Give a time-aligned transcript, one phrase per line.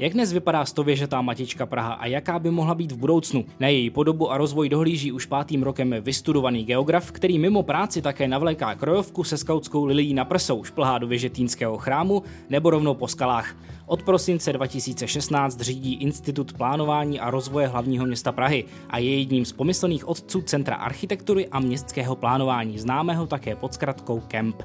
[0.00, 3.44] Jak dnes vypadá stověžetá matička Praha a jaká by mohla být v budoucnu?
[3.60, 8.28] Na její podobu a rozvoj dohlíží už pátým rokem vystudovaný geograf, který mimo práci také
[8.28, 13.56] navléká krojovku se skautskou lilií na prsou, šplhá do věžetínského chrámu nebo rovnou po skalách.
[13.86, 19.52] Od prosince 2016 řídí Institut plánování a rozvoje hlavního města Prahy a je jedním z
[19.52, 24.62] pomyslných otců Centra architektury a městského plánování, známého také pod zkratkou KEMP.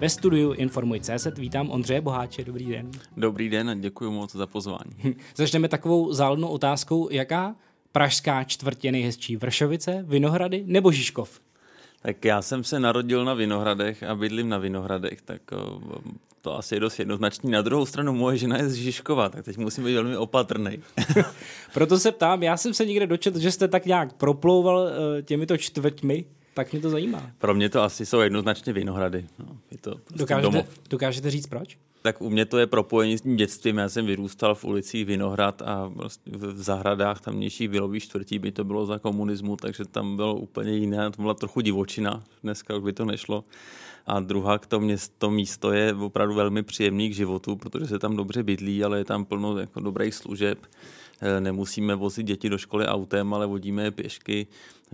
[0.00, 2.90] Ve studiu Informuj CZ vítám Ondřeje Boháče, dobrý den.
[3.16, 4.92] Dobrý den a děkuji moc za pozvání.
[5.36, 7.56] Začneme takovou záludnou otázkou, jaká
[7.92, 9.36] pražská čtvrť je nejhezčí?
[9.36, 11.40] Vršovice, Vinohrady nebo Žižkov?
[12.02, 15.42] Tak já jsem se narodil na Vinohradech a bydlím na Vinohradech, tak
[16.40, 17.50] to asi je dost jednoznačný.
[17.50, 20.78] Na druhou stranu moje žena je z Žižkova, tak teď musím být velmi opatrný.
[21.74, 25.56] Proto se ptám, já jsem se někde dočetl, že jste tak nějak proplouval eh, těmito
[25.56, 26.24] čtvrťmi
[26.58, 27.30] tak mě to zajímá.
[27.38, 29.26] Pro mě to asi jsou jednoznačně Vinohrady.
[29.38, 31.78] No, je to prostě dokážete, dokážete říct proč?
[32.02, 33.78] Tak u mě to je propojení s tím dětstvím.
[33.78, 38.64] Já jsem vyrůstal v ulicích Vinohrad a prostě v zahradách tamnějších vilových čtvrtí by to
[38.64, 41.10] bylo za komunismu, takže tam bylo úplně jiné.
[41.10, 42.24] To byla trochu divočina.
[42.42, 43.44] Dneska už by to nešlo.
[44.06, 48.16] A druhá, to, město, to místo je opravdu velmi příjemný k životu, protože se tam
[48.16, 50.58] dobře bydlí, ale je tam plno jako dobrých služeb.
[51.20, 54.46] Eh, nemusíme vozit děti do školy autem, ale vodíme je pěšky.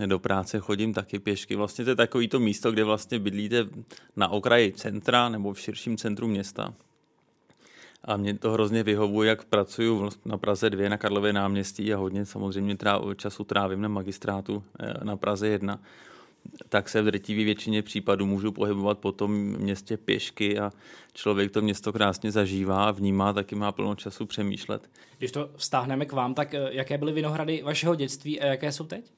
[0.05, 1.55] Do práce chodím taky pěšky.
[1.55, 3.65] Vlastně to je takový to místo, kde vlastně bydlíte
[4.15, 6.73] na okraji centra nebo v širším centru města.
[8.03, 12.25] A mě to hrozně vyhovuje, jak pracuju na Praze 2 na Karlově náměstí a hodně
[12.25, 12.77] samozřejmě
[13.15, 15.79] času trávím na magistrátu eh, na Praze 1
[16.69, 20.71] tak se v drtivé většině případů můžu pohybovat po tom městě pěšky a
[21.13, 24.89] člověk to město krásně zažívá, vnímá, taky má plno času přemýšlet.
[25.17, 28.85] Když to vztáhneme k vám, tak eh, jaké byly vinohrady vašeho dětství a jaké jsou
[28.85, 29.11] teď?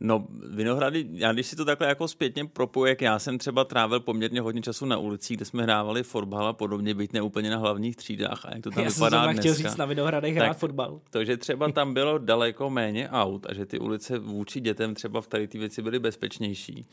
[0.00, 4.00] No, Vinohrady, já když si to takhle jako zpětně propoju, jak já jsem třeba trávil
[4.00, 7.96] poměrně hodně času na ulicích, kde jsme hrávali fotbal a podobně, být neúplně na hlavních
[7.96, 11.00] třídách a jak to tam já vypadá jsem chtěl říct na Vinohradech hrát fotbal.
[11.10, 15.20] To, že třeba tam bylo daleko méně aut a že ty ulice vůči dětem třeba
[15.20, 16.86] v tady ty věci byly bezpečnější,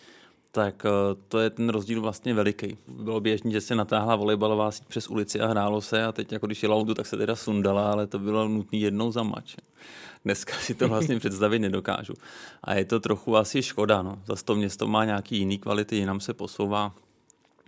[0.51, 0.89] tak eh,
[1.28, 2.78] to je ten rozdíl vlastně veliký.
[2.88, 6.47] Bylo běžné, že se natáhla volejbalová síť přes ulici a hrálo se a teď jako
[6.47, 9.55] když jela auto, tak se teda sundala, ale to bylo nutné jednou za mač.
[10.25, 12.13] Dneska si to vlastně představit nedokážu.
[12.63, 14.02] A je to trochu asi škoda.
[14.02, 14.19] No.
[14.25, 16.94] Zase to město má nějaký jiný kvality, jinam se posouvá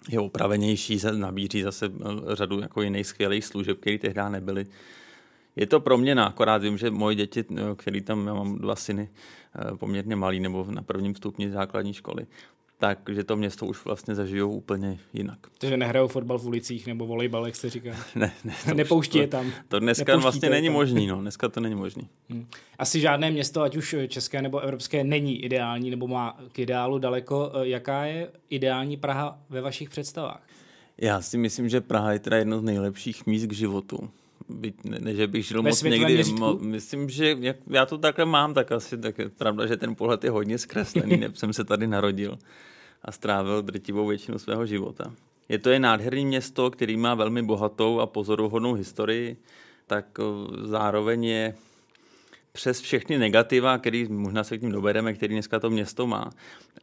[0.09, 4.65] je opravenější, nabíří zase eh, řadu jako jiných skvělých služeb, které tehdy nebyly.
[5.55, 8.75] Je to pro mě akorát vím, že moje děti, eh, který tam, já mám dva
[8.75, 9.09] syny,
[9.55, 12.27] eh, poměrně malý nebo na prvním stupni základní školy,
[12.79, 15.39] takže to město už vlastně zažijou úplně jinak.
[15.57, 17.93] Takže nehrajou fotbal v ulicích nebo volejbal, jak jste říkal.
[18.15, 19.51] ne, ne, to Nepouští je tam.
[19.67, 21.21] To dneska vlastně není možný, no.
[21.21, 22.09] Dneska to není možný.
[22.29, 22.47] Hmm.
[22.79, 27.51] Asi žádné město, ať už české nebo evropské, není ideální nebo má k ideálu daleko.
[27.61, 30.47] Jaká je ideální Praha ve vašich představách?
[30.97, 34.09] Já si myslím, že Praha je teda jedno z nejlepších míst k životu
[34.49, 36.23] byť ne, ne, že bych žil Ve moc někdy.
[36.39, 39.95] Mo, myslím, že jak, já to takhle mám, tak asi tak je pravda, že ten
[39.95, 41.17] pohled je hodně zkreslený.
[41.21, 42.37] ne, jsem se tady narodil
[43.01, 45.13] a strávil drtivou většinu svého života.
[45.49, 49.37] Je to je nádherný město, který má velmi bohatou a pozoruhodnou historii,
[49.87, 50.05] tak
[50.63, 51.55] zároveň je
[52.57, 56.29] přes všechny negativa, který možná se k ním dobereme, který dneska to město má,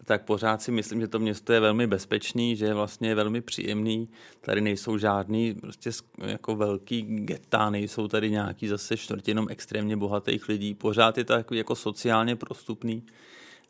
[0.04, 4.08] tak pořád si myslím, že to město je velmi bezpečný, že je vlastně velmi příjemný.
[4.40, 10.74] Tady nejsou žádný prostě jako velký geta, nejsou tady nějaký zase čtvrtinom extrémně bohatých lidí.
[10.74, 13.02] Pořád je to jako, jako sociálně prostupný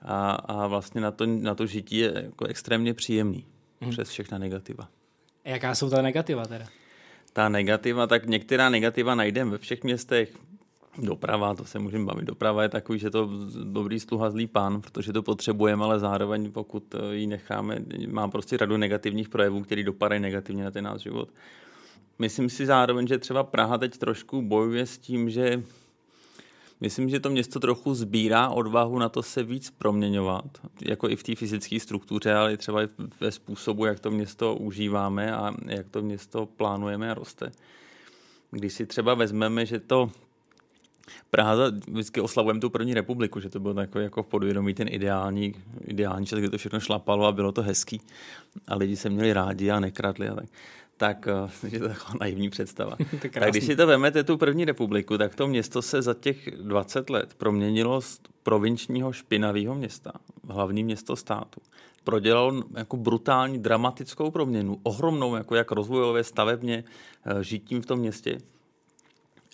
[0.02, 3.46] a, a vlastně na to, na to žití je jako extrémně příjemný
[3.80, 3.90] hmm.
[3.90, 4.88] přes všechna negativa.
[5.44, 6.66] A jaká jsou ta negativa teda?
[7.32, 10.38] Ta negativa, tak některá negativa najdeme ve všech městech.
[10.98, 12.24] Doprava, to se můžeme bavit.
[12.24, 13.30] Doprava je takový, že to
[13.64, 17.78] dobrý sluha zlý pán, protože to potřebujeme, ale zároveň pokud eh, ji necháme,
[18.08, 21.28] má prostě radu negativních projevů, který dopadají negativně na ten náš život.
[22.18, 25.62] Myslím si zároveň, že třeba Praha teď trošku bojuje s tím, že
[26.80, 31.22] myslím, že to město trochu sbírá odvahu na to se víc proměňovat, jako i v
[31.22, 32.80] té fyzické struktuře, ale i třeba
[33.20, 37.52] ve způsobu, jak to město užíváme a jak to město plánujeme a roste.
[38.50, 40.10] Když si třeba vezmeme, že to
[41.30, 45.54] Praha vždycky oslavujeme tu první republiku, že to bylo takový jako v podvědomí ten ideální,
[45.84, 48.00] ideální čas, kdy to všechno šlapalo a bylo to hezký
[48.68, 50.44] a lidi se měli rádi a nekradli a tak.
[50.96, 52.96] Tak eh, je to taková naivní představa.
[53.22, 57.10] tak když si to vemete, tu první republiku, tak to město se za těch 20
[57.10, 60.12] let proměnilo z provinčního špinavého města,
[60.48, 61.60] hlavní město státu.
[62.04, 66.84] Prodělal jako brutální dramatickou proměnu, ohromnou, jako jak rozvojové stavebně,
[67.26, 68.38] eh, žitím v tom městě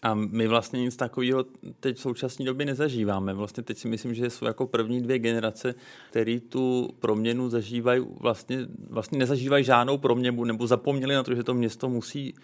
[0.02, 1.44] a my vlastně nic takového
[1.80, 3.34] teď v současné době nezažíváme.
[3.34, 5.74] Vlastně teď si myslím, že jsou jako první dvě generace,
[6.10, 8.58] které tu proměnu zažívají, vlastně,
[8.90, 12.34] vlastně nezažívají žádnou proměnu nebo zapomněli na to, že to město musí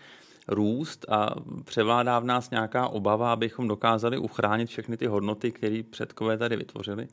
[0.49, 6.39] růst a převládá v nás nějaká obava, abychom dokázali uchránit všechny ty hodnoty, které předkové
[6.39, 7.09] tady vytvořili.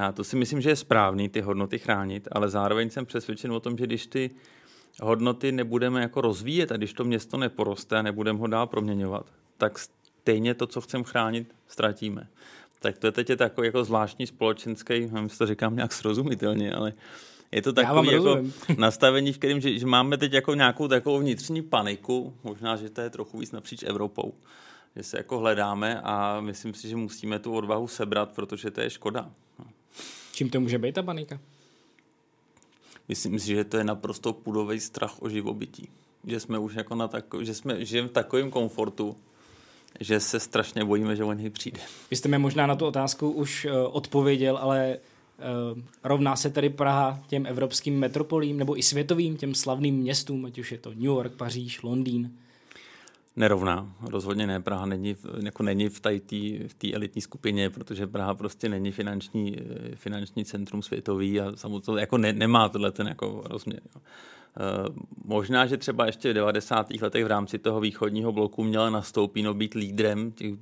[0.00, 3.60] A to si myslím, že je správný ty hodnoty chránit, ale zároveň jsem přesvědčen o
[3.60, 4.30] tom, že když ty
[5.02, 9.26] hodnoty nebudeme jako rozvíjet a když to město neporoste a nebudeme ho dál proměňovat,
[9.60, 12.28] tak stejně to, co chceme chránit, ztratíme.
[12.80, 16.72] Tak to je teď je takový jako zvláštní společenský, nevím, jestli to říkám nějak srozumitelně,
[16.72, 16.92] ale
[17.52, 18.38] je to takové jako
[18.78, 23.00] nastavení, v kterém, že, že máme teď jako nějakou takovou vnitřní paniku, možná, že to
[23.00, 24.34] je trochu víc napříč Evropou,
[24.96, 28.90] že se jako hledáme a myslím si, že musíme tu odvahu sebrat, protože to je
[28.90, 29.30] škoda.
[30.32, 31.40] Čím to může být ta panika?
[33.08, 35.88] Myslím si, že to je naprosto půdový strach o živobytí.
[36.24, 39.16] Že jsme už jako na tako, že jsme žijeme v takovém komfortu,
[40.00, 41.80] že se strašně bojíme, že o něj přijde.
[42.10, 44.98] Vy jste mi možná na tu otázku už uh, odpověděl, ale
[45.74, 50.58] uh, rovná se tedy Praha těm evropským metropolím nebo i světovým, těm slavným městům, ať
[50.58, 52.30] už je to New York, Paříž, Londýn?
[53.36, 54.60] Nerovná, rozhodně ne.
[54.60, 56.00] Praha není, jako není v
[56.78, 59.56] té elitní skupině, protože Praha prostě není finanční,
[59.94, 63.80] finanční centrum světový a samozřejmě jako ne, nemá tohle ten jako rozměr.
[63.94, 64.00] Jo.
[64.56, 66.90] Uh, možná, že třeba ještě v 90.
[67.02, 70.54] letech v rámci toho východního bloku měla nastoupíno být lídrem těch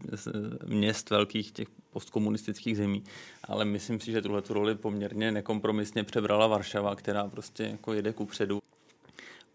[0.67, 3.05] měst velkých, těch postkomunistických zemí,
[3.44, 8.26] ale myslím si, že tuhle roli poměrně nekompromisně přebrala Varšava, která prostě jako jede ku
[8.26, 8.58] předu.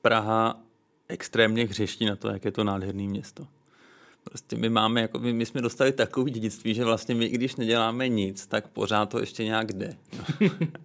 [0.02, 0.62] Praha
[1.08, 3.48] extrémně hřeští na to, jak je to nádherné město.
[4.24, 8.08] Prostě my máme, jako my, my jsme dostali takové dědictví, že vlastně my, když neděláme
[8.10, 9.98] nic, tak pořád to ještě nějak jde.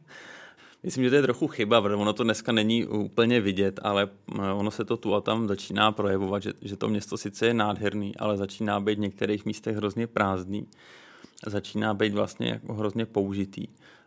[0.82, 4.08] Myslím, že to je trochu chyba, protože ono to dneska není úplně vidět, ale
[4.38, 7.54] eh, ono se to tu a tam začíná projevovat, že, že to město sice je
[7.54, 10.66] nádherný, ale začíná být v některých místech hrozně prázdný.
[11.46, 13.66] Začíná být vlastně jako hrozně použitý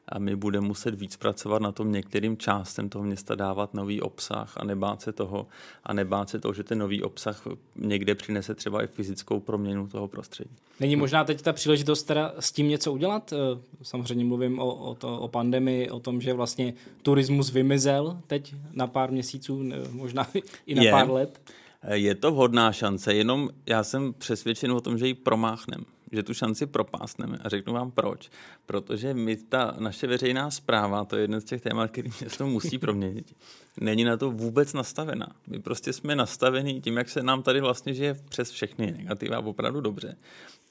[0.10, 4.58] a my budeme muset víc pracovat na tom některým částem toho města dávat nový obsah
[4.58, 5.48] a nebát se toho
[5.84, 10.08] a nebát se toho, že ten nový obsah někde přinese třeba i fyzickou proměnu toho
[10.08, 10.56] prostředí.
[10.80, 13.34] Není možná teď ta příležitost teda s tím něco udělat?
[13.34, 18.56] Eh, samozřejmě mluvím o, o, to, o pandemii, o tom, že vlastně turismus vymizel teď
[18.72, 20.28] na pár měsíců, možná
[20.66, 21.42] i na je, pár let.
[21.94, 26.34] Je to vhodná šance, jenom já jsem přesvědčen o tom, že ji promáchneme že tu
[26.34, 27.38] šanci propásneme.
[27.42, 28.30] A řeknu vám proč.
[28.66, 32.78] Protože my, ta naše veřejná zpráva, to je jeden z těch témat, který to musí
[32.78, 33.36] proměnit,
[33.80, 35.28] není na to vůbec nastavená.
[35.48, 39.82] My prostě jsme nastavení tím, jak se nám tady vlastně žije přes všechny negativa opravdu
[39.82, 40.18] dobře,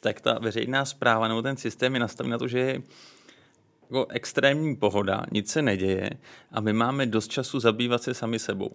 [0.01, 2.83] tak ta veřejná zpráva nebo ten systém je nastavený na to, že je
[3.91, 6.11] jako extrémní pohoda, nic se neděje
[6.53, 8.71] a my máme dost času zabývat se sami sebou.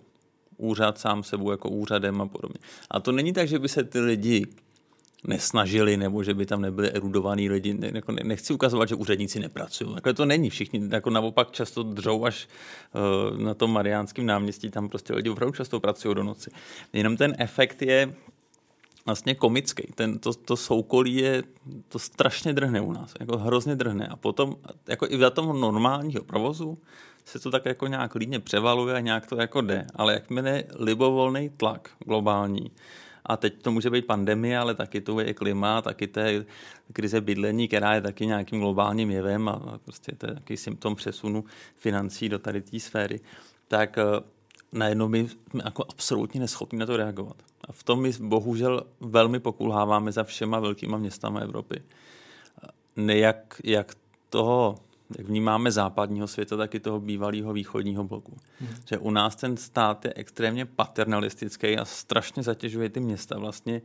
[0.57, 2.59] Úřad sám sebou jako úřadem a podobně.
[2.91, 4.47] A to není tak, že by se ty lidi
[5.27, 7.73] nesnažili, nebo že by tam nebyli erudovaní lidi.
[7.73, 9.93] Ne, jako nechci ukazovat, že úředníci nepracují.
[9.93, 10.49] Takhle to není.
[10.49, 12.47] Všichni jako naopak často dřou až
[13.31, 16.51] uh, na tom Mariánském náměstí, tam prostě lidi opravdu často pracují do noci.
[16.93, 18.13] Jenom ten efekt je
[19.05, 19.83] vlastně komický.
[19.95, 21.43] Ten, to, to soukolí je,
[21.87, 24.07] to strašně drhne u nás, jako hrozně drhne.
[24.07, 24.55] A potom,
[24.87, 26.77] jako i za tom normálního provozu,
[27.25, 29.85] se to tak jako nějak lídně převaluje a nějak to jako jde.
[29.95, 32.71] Ale jakmile libovolný tlak globální,
[33.25, 36.45] a teď to může být pandemie, ale taky to je klima, taky to je
[36.93, 41.43] krize bydlení, která je taky nějakým globálním jevem a prostě to je taky symptom přesunu
[41.75, 43.19] financí do tady té sféry.
[43.67, 44.03] Tak eh,
[44.71, 47.35] najednou my jsme jako absolutně neschopni na to reagovat.
[47.67, 51.81] A v tom my bohužel velmi pokulháváme za všema velkýma městama Evropy.
[52.95, 53.95] Nejak jak
[54.29, 54.75] toho
[55.17, 58.37] jak vnímáme západního světa, tak i toho bývalého východního bloku.
[58.59, 58.69] Hmm.
[58.85, 63.39] Že u nás ten stát je extrémně paternalistický a strašně zatěžuje ty města.
[63.39, 63.81] Vlastně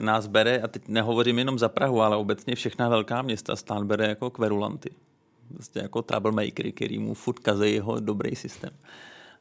[0.00, 4.08] nás bere, a teď nehovořím jenom za Prahu, ale obecně všechna velká města stát bere
[4.08, 4.90] jako kverulanty.
[5.50, 8.70] Vlastně jako troublemakery, který mu furt kazejí jeho dobrý systém.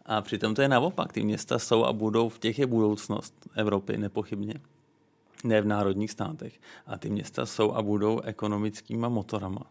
[0.05, 1.13] A přitom to je naopak.
[1.13, 4.53] Ty města jsou a budou, v těch je budoucnost Evropy, nepochybně.
[5.43, 6.59] Ne v národních státech.
[6.87, 9.61] A ty města jsou a budou ekonomickýma motorama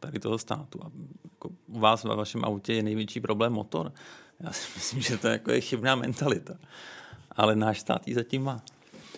[0.00, 0.80] tady toho státu.
[0.82, 0.90] A
[1.32, 3.92] jako u vás ve vašem autě je největší problém motor.
[4.40, 6.54] Já si myslím, že to je, jako je chybná mentalita.
[7.30, 8.62] Ale náš stát ji zatím má.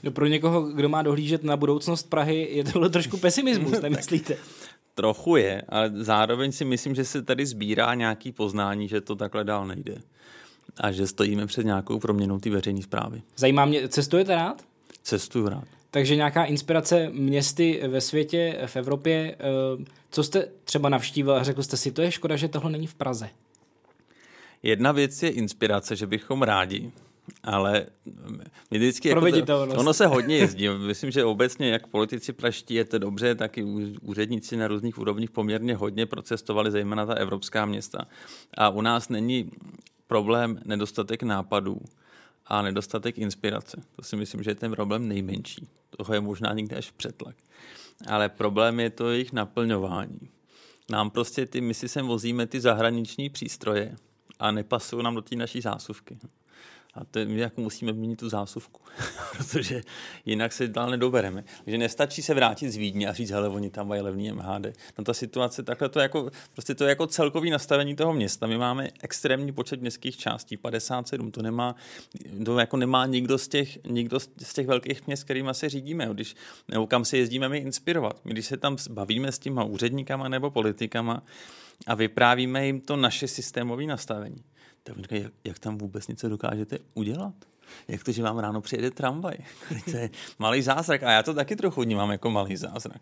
[0.02, 4.37] No pro někoho, kdo má dohlížet na budoucnost Prahy, je tohle trošku pesimismus, nemyslíte?
[4.94, 9.44] Trochu je, ale zároveň si myslím, že se tady sbírá nějaký poznání, že to takhle
[9.44, 9.94] dál nejde.
[10.76, 13.23] A že stojíme před nějakou proměnou té veřejné zprávy.
[13.37, 14.62] Zajímá mě, cestujete rád?
[15.02, 15.64] Cestuju rád.
[15.90, 19.37] Takže nějaká inspirace městy ve světě, v Evropě.
[20.16, 22.94] Co jste třeba navštívil a řekl jste si, to je škoda, že tohle není v
[22.94, 23.30] Praze?
[24.62, 26.92] Jedna věc je inspirace, že bychom rádi,
[27.42, 27.87] ale
[28.70, 30.68] my vždycky jako to, ono se hodně jezdí.
[30.68, 33.64] Myslím, že obecně jak politici praští je to dobře, tak i
[34.02, 37.99] úředníci na různých úrovních poměrně hodně procestovali, zejména ta evropská města.
[38.58, 39.50] A u nás není
[40.06, 41.80] problém nedostatek nápadů,
[42.46, 43.82] a nedostatek inspirace.
[43.96, 45.68] To si myslím, že je ten problém nejmenší.
[45.96, 47.37] Toho je možná někde až přetlak.
[48.09, 50.31] Ale problém je to jejich naplňování.
[50.91, 53.97] Nám prostě ty, my si sem vozíme ty zahraniční přístroje
[54.38, 56.19] a nepasují nám do té naší zásuvky.
[56.97, 58.81] A to my jako musíme měnit tu zásuvku,
[59.37, 59.83] protože
[60.26, 61.45] jinak se dál nedobereme.
[61.65, 64.67] Takže nestačí se vrátit z Vídně a říct, hele, oni tam mají levný MHD.
[64.99, 68.47] No ta situace, takhle to jako, prostě to je jako celkový nastavení toho města.
[68.47, 71.75] My máme extrémní počet městských částí, 57, to nemá,
[72.45, 76.37] to jako nemá nikdo z těch, nikdo z těch velkých měst, kterými se řídíme, když,
[76.69, 78.25] nebo kam se jezdíme my inspirovat.
[78.25, 81.23] My, když se tam bavíme s těma úředníkama nebo politikama
[81.87, 84.45] a vyprávíme jim to naše systémové nastavení,
[84.87, 87.35] tak říkají, jak, jak tam vůbec něco dokážete udělat?
[87.88, 89.37] Jak to, že vám ráno přijede tramvaj?
[89.90, 93.00] to je malý zázrak a já to taky trochu vnímám jako malý zázrak.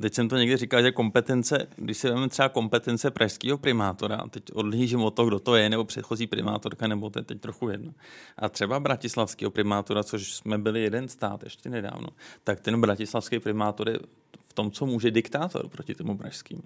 [0.00, 4.42] Teď jsem to někdy říkal, že kompetence, když si vezmeme třeba kompetence pražského primátora, teď
[4.52, 7.92] odlížím o to, kdo to je, nebo předchozí primátorka, nebo to je teď trochu jedno.
[8.36, 12.08] A třeba bratislavského primátora, což jsme byli jeden stát ještě nedávno,
[12.44, 13.98] tak ten bratislavský primátor je
[14.48, 16.62] v tom, co může diktátor proti tomu pražskému.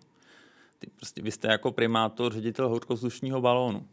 [0.78, 3.86] Ty prostě, vy jste jako primátor ředitel horkozdušního balónu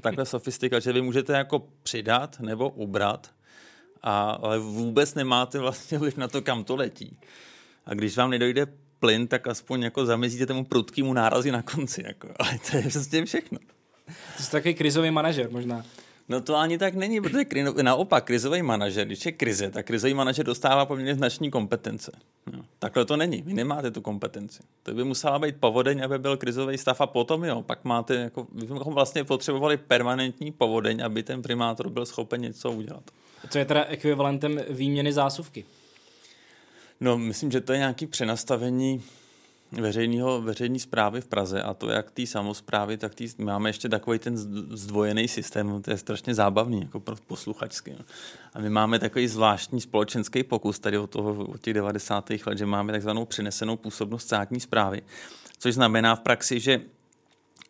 [0.00, 3.30] takhle sofistika, že vy můžete jako přidat nebo ubrat,
[4.02, 7.18] a, ale vůbec nemáte vlastně vliv na to, kam to letí.
[7.86, 8.66] A když vám nedojde
[8.98, 12.02] plyn, tak aspoň jako zamezíte tomu prudkému nárazi na konci.
[12.06, 12.28] Jako.
[12.38, 13.58] Ale to je prostě všechno.
[14.36, 15.84] To jsi takový krizový manažer možná.
[16.28, 20.14] No to ani tak není, protože kri, naopak krizový manažer, když je krize, tak krizový
[20.14, 22.12] manažer dostává poměrně znační kompetence.
[22.52, 24.62] No, takhle to není, vy nemáte tu kompetenci.
[24.82, 28.46] To by musela být povodeň, aby byl krizový stav a potom jo, pak máte, jako,
[28.52, 33.10] vy bychom vlastně potřebovali permanentní povodeň, aby ten primátor byl schopen něco udělat.
[33.50, 35.64] Co je teda ekvivalentem výměny zásuvky?
[37.00, 39.02] No, myslím, že to je nějaký přenastavení
[39.80, 44.18] veřejného, veřejný zprávy v Praze a to jak té samozprávy, tak tý, máme ještě takový
[44.18, 44.36] ten
[44.76, 47.90] zdvojený systém, to je strašně zábavný, jako posluchačský.
[47.90, 48.04] No.
[48.54, 52.30] A my máme takový zvláštní společenský pokus tady od, toho, od těch 90.
[52.46, 55.02] let, že máme takzvanou přenesenou působnost státní zprávy,
[55.58, 56.80] což znamená v praxi, že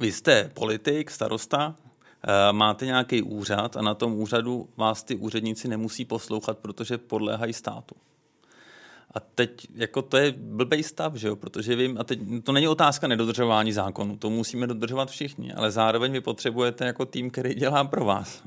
[0.00, 1.76] vy jste politik, starosta,
[2.22, 7.52] eh, máte nějaký úřad a na tom úřadu vás ty úředníci nemusí poslouchat, protože podléhají
[7.52, 7.94] státu.
[9.14, 11.36] A teď jako to je blbej stav, že jo?
[11.36, 16.12] protože vím, a teď to není otázka nedodržování zákonu, to musíme dodržovat všichni, ale zároveň
[16.12, 18.42] vy potřebujete jako tým, který dělá pro vás.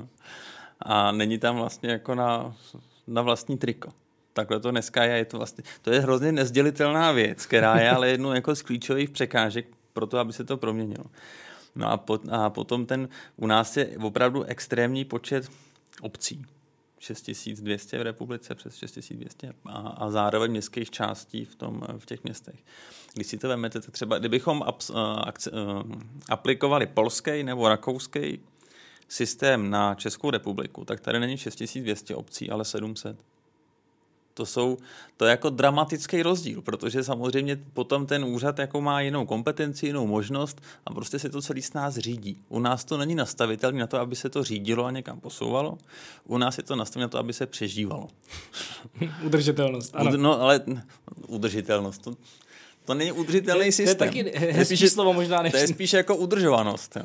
[0.80, 2.54] A není tam vlastně jako na,
[3.06, 3.90] na vlastní triko.
[4.32, 8.08] Takhle to dneska je, je to vlastně, to je hrozně nezdělitelná věc, která je ale
[8.08, 11.04] jednou jako z klíčových překážek pro to, aby se to proměnilo.
[11.74, 15.48] No a, po, a potom ten, u nás je opravdu extrémní počet
[16.00, 16.44] obcí.
[16.98, 22.56] 6200 v republice, přes 6200 a, a zároveň městských částí v, tom, v těch městech.
[23.14, 24.90] Když si to vezmete, tak třeba, kdybychom abs,
[25.24, 25.50] akce,
[26.28, 28.40] aplikovali polský nebo rakouský
[29.08, 33.16] systém na Českou republiku, tak tady není 6200 obcí, ale 700
[34.38, 34.78] to jsou,
[35.16, 40.06] to je jako dramatický rozdíl, protože samozřejmě potom ten úřad jako má jinou kompetenci, jinou
[40.06, 42.38] možnost a prostě se to celý s nás řídí.
[42.48, 45.78] U nás to není nastavitelné na to, aby se to řídilo a někam posouvalo.
[46.24, 48.08] U nás je to nastavené na to, aby se přežívalo.
[49.22, 49.90] Udržitelnost.
[49.94, 50.16] Ano.
[50.16, 50.60] no, ale
[51.26, 51.98] udržitelnost.
[51.98, 52.16] To,
[52.84, 54.10] to není udržitelný to, systém.
[54.10, 55.52] To je taky hezký spíš, slovo možná než...
[55.52, 56.96] To je spíš jako udržovanost.
[56.96, 57.02] Jo.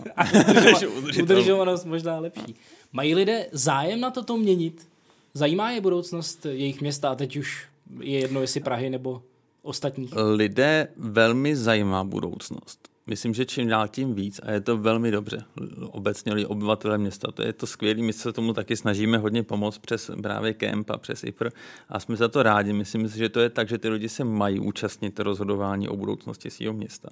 [1.22, 2.56] Udržovanost možná lepší.
[2.92, 4.93] Mají lidé zájem na toto měnit?
[5.36, 7.68] Zajímá je budoucnost jejich města a teď už
[8.00, 9.24] je jedno, jestli Prahy nebo
[9.62, 10.13] ostatních?
[10.36, 12.90] Lidé velmi zajímá budoucnost.
[13.08, 15.44] Myslím, že čím dál tím víc a je to velmi dobře.
[15.82, 20.12] Obecně obyvatele města, to je to skvělé, my se tomu taky snažíme hodně pomoct přes
[20.22, 21.50] právě Kemp a přes IPR
[21.90, 22.74] a jsme za to rádi.
[22.74, 26.50] Myslím si, že to je tak, že ty lidi se mají účastnit rozhodování o budoucnosti
[26.50, 27.10] svého města.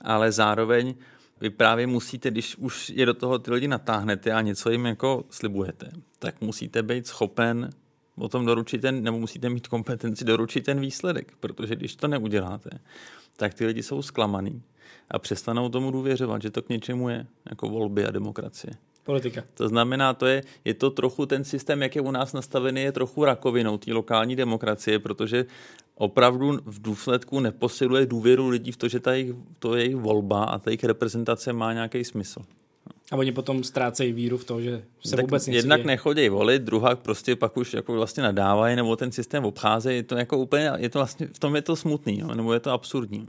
[0.00, 0.94] Ale zároveň
[1.40, 5.24] vy právě musíte, když už je do toho ty lidi natáhnete a něco jim jako
[5.30, 7.70] slibujete, tak musíte být schopen
[8.16, 12.70] o tom doručit ten, nebo musíte mít kompetenci doručit ten výsledek, protože když to neuděláte,
[13.36, 14.62] tak ty lidi jsou zklamaný
[15.10, 18.74] a přestanou tomu důvěřovat, že to k něčemu je, jako volby a demokracie.
[19.04, 19.44] Politika.
[19.54, 22.92] To znamená, to je, je to trochu ten systém, jak je u nás nastavený, je
[22.92, 25.46] trochu rakovinou té lokální demokracie, protože
[25.94, 30.58] opravdu v důsledku neposiluje důvěru lidí v to, že ta jejich, to jejich volba a
[30.58, 32.40] ta jejich reprezentace má nějaký smysl.
[33.12, 35.86] A oni potom ztrácejí víru v to, že se tak vůbec něco Jednak je.
[35.86, 39.96] nechodí volit, druhá prostě pak už jako vlastně nadávají nebo ten systém obcházejí.
[39.96, 42.60] Je to jako úplně, je to vlastně, v tom je to smutný, jo, nebo je
[42.60, 43.26] to absurdní.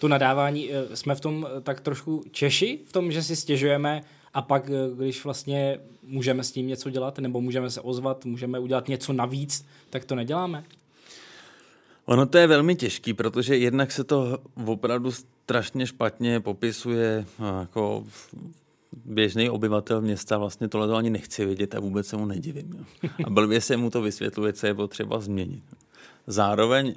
[0.00, 4.02] To nadávání, eh, jsme v tom eh, tak trošku Češi, v tom, že si stěžujeme
[4.34, 8.58] a pak, eh, když vlastně můžeme s tím něco dělat, nebo můžeme se ozvat, můžeme
[8.58, 10.64] udělat něco navíc, tak to neděláme?
[12.04, 17.26] Ono to je velmi těžký, protože jednak se to opravdu strašně špatně popisuje
[17.60, 18.04] jako
[19.04, 22.86] běžný obyvatel města vlastně tohle ani nechce vědět a vůbec se mu nedivím.
[23.02, 23.10] Jo.
[23.24, 25.62] A blbě se mu to vysvětluje, co je potřeba změnit.
[26.26, 26.94] Zároveň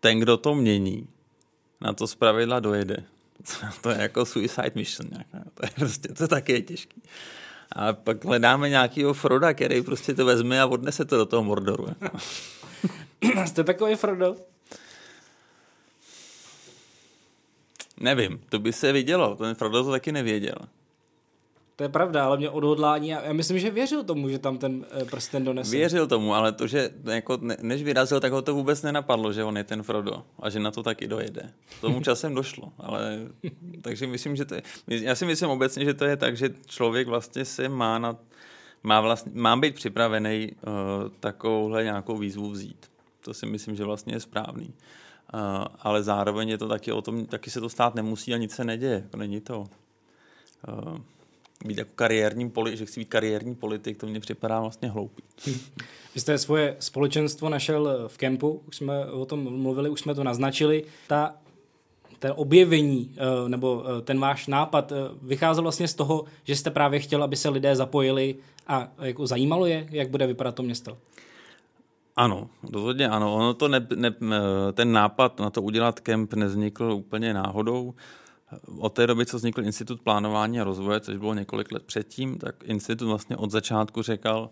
[0.00, 1.08] ten, kdo to mění,
[1.80, 2.96] na to zpravidla dojede.
[3.80, 5.08] To je jako suicide mission.
[5.10, 5.50] Nějaká.
[5.54, 7.02] To je prostě, to taky je těžký.
[7.72, 11.86] A pak hledáme nějakého Froda, který prostě to vezme a odnese to do toho Mordoru.
[13.46, 14.36] Jste takový Frodo?
[18.00, 20.56] Nevím, to by se vidělo, ten Frodo to taky nevěděl.
[21.76, 24.86] To je pravda, ale mě odhodlání, a já myslím, že věřil tomu, že tam ten
[24.90, 25.76] eh, prsten donese.
[25.76, 29.56] Věřil tomu, ale to, že jako než vyrazil, tak ho to vůbec nenapadlo, že on
[29.56, 31.50] je ten Frodo a že na to taky dojede.
[31.80, 33.18] Tomu časem došlo, ale
[33.82, 37.08] takže myslím, že to je, já si myslím obecně, že to je tak, že člověk
[37.08, 38.16] vlastně se má na,
[38.82, 40.72] má, vlastně, má být připravený uh,
[41.20, 42.93] takovouhle nějakou výzvu vzít.
[43.24, 44.74] To si myslím, že vlastně je správný.
[45.34, 48.52] Uh, ale zároveň je to taky o tom, taky se to stát nemusí a nic
[48.52, 49.00] se neděje.
[49.04, 49.66] Jako není to.
[50.68, 50.98] Uh,
[51.64, 55.22] být jako kariérní politik, že chci být kariérní politik, to mně připadá vlastně hloupý.
[56.14, 60.24] Vy jste svoje společenstvo našel v kempu, už jsme o tom mluvili, už jsme to
[60.24, 60.84] naznačili.
[61.06, 61.34] Ta
[62.24, 66.70] ten objevení eh, nebo eh, ten váš nápad eh, vycházel vlastně z toho, že jste
[66.70, 70.98] právě chtěl, aby se lidé zapojili a jako zajímalo je, jak bude vypadat to město?
[72.16, 73.34] Ano, rozhodně ano.
[73.34, 74.14] Ono to ne, ne,
[74.72, 77.94] ten nápad na to udělat kemp nevznikl úplně náhodou.
[78.78, 82.54] Od té doby, co vznikl Institut plánování a rozvoje, což bylo několik let předtím, tak
[82.64, 84.50] institut vlastně od začátku řekl,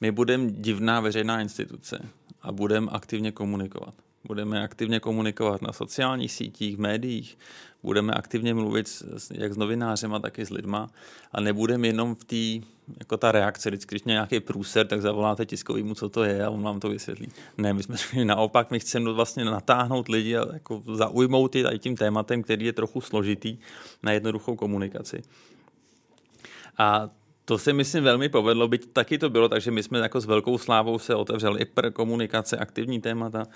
[0.00, 2.08] my budeme divná veřejná instituce
[2.42, 3.94] a budeme aktivně komunikovat.
[4.26, 7.38] Budeme aktivně komunikovat na sociálních sítích, v médiích,
[7.82, 10.90] budeme aktivně mluvit s, jak s novinářema, tak i s lidma
[11.32, 12.66] a nebudeme jenom v té,
[12.98, 16.62] jako ta reakce, vždycky, když nějaký průser, tak zavoláte tiskovýmu, co to je a on
[16.62, 17.28] vám to vysvětlí.
[17.58, 21.96] Ne, my jsme řekli naopak, my chceme vlastně natáhnout lidi a jako zaujmout je tím
[21.96, 23.58] tématem, který je trochu složitý
[24.02, 25.22] na jednoduchou komunikaci.
[26.78, 27.10] A
[27.44, 30.58] to se myslím velmi povedlo, byť taky to bylo, takže my jsme jako s velkou
[30.58, 33.46] slávou se otevřeli i pro komunikace, aktivní témata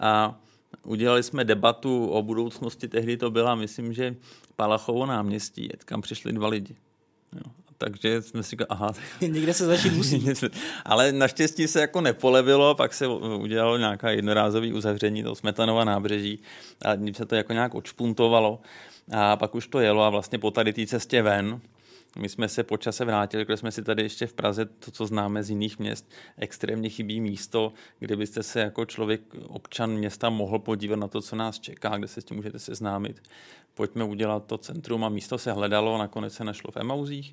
[0.00, 0.40] a
[0.82, 4.16] udělali jsme debatu o budoucnosti, tehdy to byla, myslím, že
[4.56, 6.74] Palachovo náměstí, kam přišli dva lidi.
[7.34, 7.52] Jo.
[7.78, 8.92] Takže jsme si říkali, aha.
[9.20, 10.26] Někde se začít musí.
[10.84, 16.40] Ale naštěstí se jako nepolevilo, pak se udělalo nějaká jednorázové uzavření toho Smetanova nábřeží
[16.84, 18.60] a se to jako nějak odšpuntovalo
[19.12, 21.60] a pak už to jelo a vlastně po tady té cestě ven,
[22.18, 25.06] my jsme se po čase vrátili, protože jsme si tady ještě v Praze, to, co
[25.06, 30.58] známe z jiných měst, extrémně chybí místo, kde byste se jako člověk, občan města mohl
[30.58, 33.22] podívat na to, co nás čeká, kde se s tím můžete seznámit.
[33.78, 37.32] Pojďme udělat to centrum a místo se hledalo, nakonec se našlo v Emauzích.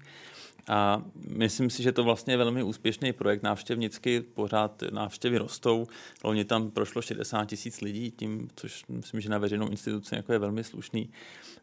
[0.68, 5.88] A myslím si, že to vlastně je velmi úspěšný projekt návštěvnicky, pořád návštěvy rostou.
[6.24, 10.40] Loni tam prošlo 60 tisíc lidí, tím, což myslím, že na veřejnou instituci jako je
[10.40, 11.10] velmi slušný.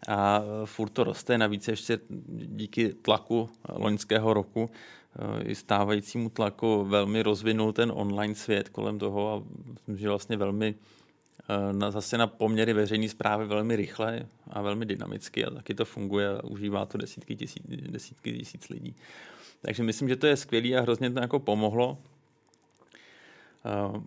[0.09, 7.23] A furt to roste, navíc ještě díky tlaku loňského roku eh, i stávajícímu tlaku velmi
[7.23, 9.42] rozvinul ten online svět kolem toho a
[9.77, 10.75] myslím, že vlastně velmi
[11.73, 16.29] na, zase na poměry veřejné zprávy velmi rychle a velmi dynamicky a taky to funguje
[16.29, 18.97] a užívá to desítky tisíc, desítky tisíc lidí.
[19.62, 21.99] Takže myslím, že to je skvělé a hrozně to jako pomohlo.
[23.93, 24.03] Uh,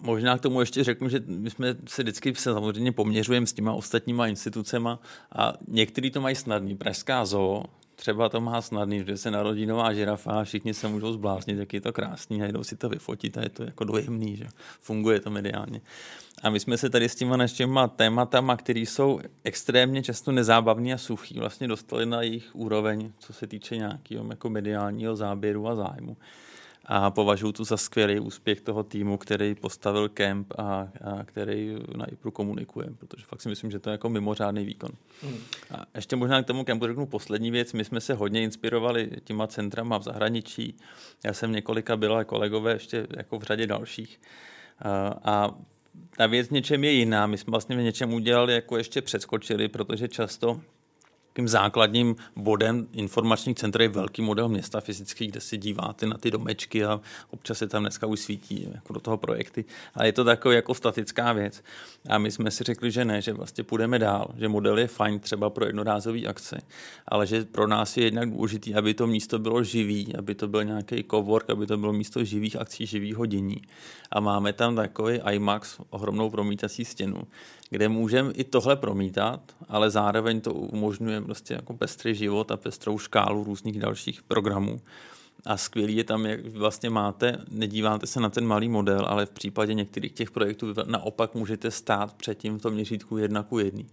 [0.00, 3.72] možná k tomu ještě řeknu, že my jsme se vždycky se samozřejmě poměřujeme s těma
[3.72, 5.00] ostatníma institucema
[5.32, 6.76] a některý to mají snadný.
[6.76, 7.64] Pražská zoo
[7.96, 11.72] třeba to má snadný, že se narodí nová žirafa a všichni se můžou zbláznit, jak
[11.72, 14.46] je to krásný a jdou si to vyfotit a je to jako dojemný, že
[14.80, 15.80] funguje to mediálně.
[16.42, 20.98] A my jsme se tady s těma naštěma tématama, které jsou extrémně často nezábavní a
[20.98, 26.16] suchý, vlastně dostali na jejich úroveň, co se týče nějakého jako mediálního záběru a zájmu
[26.84, 30.62] a považuji to za skvělý úspěch toho týmu, který postavil kemp a,
[31.04, 34.90] a který na IPRu komunikuje, protože fakt si myslím, že to je jako mimořádný výkon.
[35.22, 35.38] Hmm.
[35.70, 37.72] A ještě možná k tomu kempu řeknu poslední věc.
[37.72, 40.76] My jsme se hodně inspirovali těma centrama v zahraničí.
[41.24, 44.20] Já jsem několika byla kolegové ještě jako v řadě dalších.
[44.78, 45.54] A, a
[46.16, 47.26] ta věc v něčem je jiná.
[47.26, 50.60] My jsme vlastně v něčem udělali, jako ještě předskočili, protože často
[51.32, 56.30] Takým základním bodem informačních center je velký model města fyzický, kde si díváte na ty
[56.30, 59.64] domečky a občas se tam dneska už svítí jako do toho projekty.
[59.94, 61.62] A je to takový jako statická věc.
[62.08, 65.20] A my jsme si řekli, že ne, že vlastně půjdeme dál, že model je fajn
[65.20, 66.60] třeba pro jednorázové akce,
[67.08, 70.64] ale že pro nás je jednak důležitý, aby to místo bylo živý, aby to byl
[70.64, 73.62] nějaký cowork, aby to bylo místo živých akcí, živých hodění.
[74.10, 77.22] A máme tam takový IMAX, ohromnou promítací stěnu,
[77.72, 82.98] kde můžeme i tohle promítat, ale zároveň to umožňuje prostě jako pestrý život a pestrou
[82.98, 84.80] škálu různých dalších programů.
[85.46, 89.30] A skvělý je tam, jak vlastně máte, nedíváte se na ten malý model, ale v
[89.30, 93.86] případě některých těch projektů naopak můžete stát předtím v tom měřítku jedna ku jedný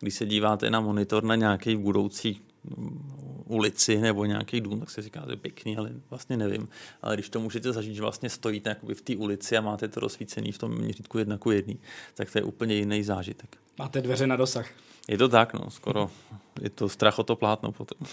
[0.00, 2.40] když se díváte na monitor na nějaký budoucí
[3.46, 6.68] ulici nebo nějaký dům, tak se říká, že je pěkný, ale vlastně nevím.
[7.02, 10.00] Ale když to můžete zažít, že vlastně stojíte jakoby v té ulici a máte to
[10.00, 11.78] rozsvícený v tom měřítku jedna ku jedný,
[12.14, 13.56] tak to je úplně jiný zážitek.
[13.78, 14.70] Máte dveře na dosah.
[15.08, 16.10] Je to tak, no, skoro.
[16.62, 18.08] Je to strach o to plátno potom.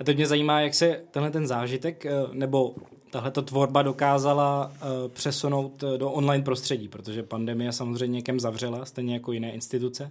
[0.00, 2.74] A teď mě zajímá, jak se tenhle ten zážitek eh, nebo
[3.10, 9.14] tahle tvorba dokázala uh, přesunout eh, do online prostředí, protože pandemie samozřejmě někam zavřela, stejně
[9.14, 10.10] jako jiné instituce.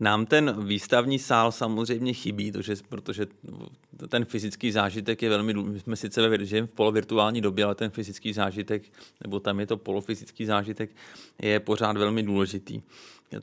[0.00, 3.26] Nám ten výstavní sál samozřejmě chybí, to, že, protože
[4.08, 5.74] ten fyzický zážitek je velmi důležitý.
[5.74, 8.82] My jsme sice ve, žijeme v polovirtuální době, ale ten fyzický zážitek,
[9.22, 10.90] nebo tam je to polofyzický zážitek,
[11.42, 12.82] je pořád velmi důležitý.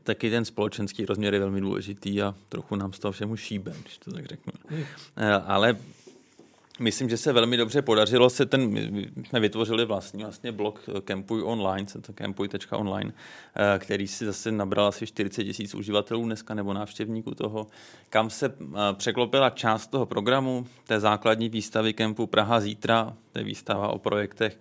[0.04, 3.98] Taky ten společenský rozměr je velmi důležitý a trochu nám z toho všemu šíbe, když
[3.98, 4.54] to tak řeknu.
[4.68, 4.84] Hmm.
[5.46, 5.78] Ale
[6.80, 11.44] Myslím, že se velmi dobře podařilo se ten, my jsme vytvořili vlastní vlastně blog Campuj
[11.44, 13.14] online, to campuj.online,
[13.56, 17.68] eh, který si zase nabral asi 40 tisíc uživatelů dneska nebo návštěvníků toho,
[18.10, 23.46] kam se eh, překlopila část toho programu, té základní výstavy Campu Praha zítra, to je
[23.46, 24.58] výstava o projektech,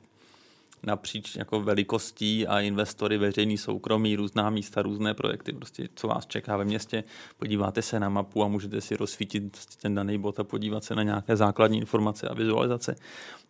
[0.86, 6.56] napříč jako velikostí a investory veřejný, soukromí, různá místa, různé projekty, prostě co vás čeká
[6.56, 7.04] ve městě.
[7.38, 11.02] Podíváte se na mapu a můžete si rozsvítit ten daný bod a podívat se na
[11.02, 12.96] nějaké základní informace a vizualizace.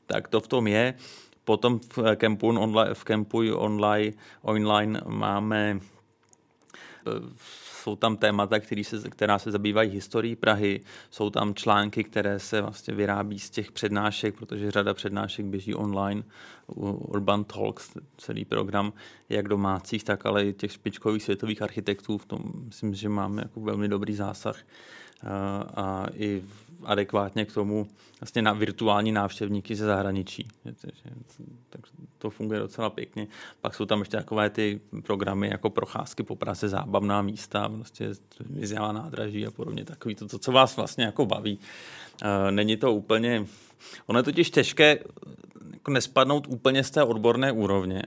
[0.07, 0.95] Tak to v tom je.
[1.45, 5.92] Potom v Campu online, v Campu online, online máme eh,
[7.83, 12.61] jsou tam témata, který se, která se zabývají historií Prahy, jsou tam články, které se
[12.61, 16.23] vlastně vyrábí z těch přednášek, protože řada přednášek běží online,
[16.67, 18.93] Urban Talks, celý program,
[19.29, 23.61] jak domácích, tak ale i těch špičkových světových architektů, v tom myslím, že máme jako
[23.61, 24.57] velmi dobrý zásah
[25.75, 26.43] a i
[26.85, 27.89] adekvátně k tomu
[28.21, 30.49] vlastně na virtuální návštěvníky ze zahraničí.
[31.71, 31.81] Tak
[32.19, 33.27] to funguje docela pěkně.
[33.61, 38.09] Pak jsou tam ještě takové ty programy jako procházky po Praze, zábavná místa, vlastně
[38.41, 39.85] vyzjela nádraží a podobně.
[39.85, 41.59] Takový to, to, co vás vlastně jako baví.
[42.51, 43.47] Není to úplně...
[44.07, 44.99] Ono je totiž těžké
[45.73, 48.03] jako nespadnout úplně z té odborné úrovně,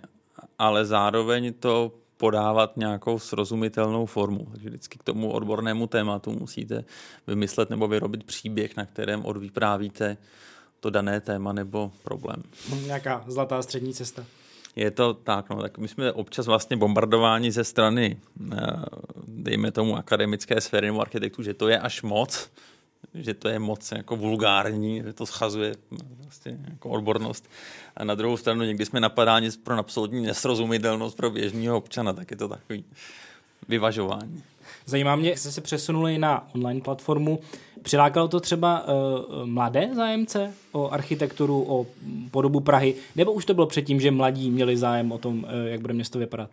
[0.60, 4.48] ale zároveň to podávat nějakou srozumitelnou formu.
[4.52, 6.84] Takže vždycky k tomu odbornému tématu musíte
[7.28, 10.18] vymyslet nebo vyrobit příběh, na kterém odvyprávíte
[10.80, 12.44] to dané téma nebo problém.
[12.86, 14.26] Nějaká zlatá střední cesta.
[14.76, 18.18] Je to tak, no, tak my jsme občas vlastně bombardováni ze strany,
[18.54, 18.58] eh,
[19.28, 22.50] dejme tomu, akademické sféry nebo architektů, že to je až moc,
[23.16, 25.76] že to je moc jako vulgární, že to schazuje
[26.22, 27.50] vlastně jako odbornost.
[27.98, 32.38] A na druhou stranu někdy jsme napadáni pro absolutní nesrozumitelnost pro běžného občana, tak je
[32.38, 32.84] to takový
[33.68, 34.44] vyvažování.
[34.86, 37.40] Zajímá mě, jste se přesunuli na online platformu.
[37.82, 41.88] Přilákalo to třeba uh, mladé zájemce o architekturu, o
[42.32, 45.82] podobu Prahy, nebo už to bylo předtím, že mladí měli zájem o tom, uh, jak
[45.82, 46.50] bude město vypadat?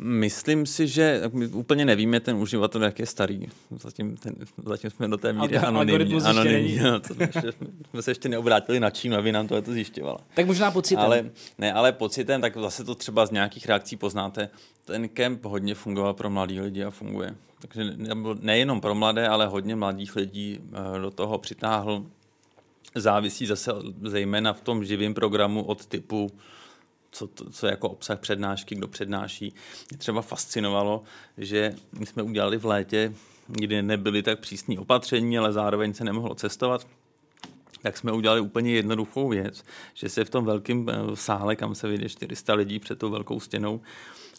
[0.00, 3.48] Myslím si, že my úplně nevíme ten uživatel, jak je starý.
[3.70, 4.34] Zatím, ten,
[4.64, 6.14] zatím jsme do té míry anonymní.
[6.14, 7.52] anonymní no, to jsme,
[7.90, 10.18] jsme se ještě neobrátili na Čínu, aby nám to zjišťovala.
[10.34, 11.04] Tak možná pocitem.
[11.04, 14.48] Ale, ne, ale pocitem, tak zase to třeba z nějakých reakcí poznáte.
[14.84, 17.34] Ten kemp hodně fungoval pro mladí lidi a funguje.
[17.58, 17.84] Takže
[18.40, 22.06] nejenom pro mladé, ale hodně mladých lidí eh, do toho přitáhl.
[22.94, 26.30] Závisí zase zejména v tom živém programu od typu
[27.10, 29.54] co, to, co je jako obsah přednášky, kdo přednáší.
[29.90, 31.02] Mě třeba fascinovalo,
[31.38, 33.14] že my jsme udělali v létě,
[33.46, 36.86] kdy nebyly tak přísní opatření, ale zároveň se nemohlo cestovat,
[37.82, 41.88] tak jsme udělali úplně jednoduchou věc, že se v tom velkém eh, sále, kam se
[41.88, 43.80] vyjde 400 lidí před tou velkou stěnou,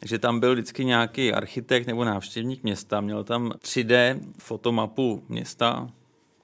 [0.05, 5.89] že tam byl vždycky nějaký architekt nebo návštěvník města, měl tam 3D fotomapu města,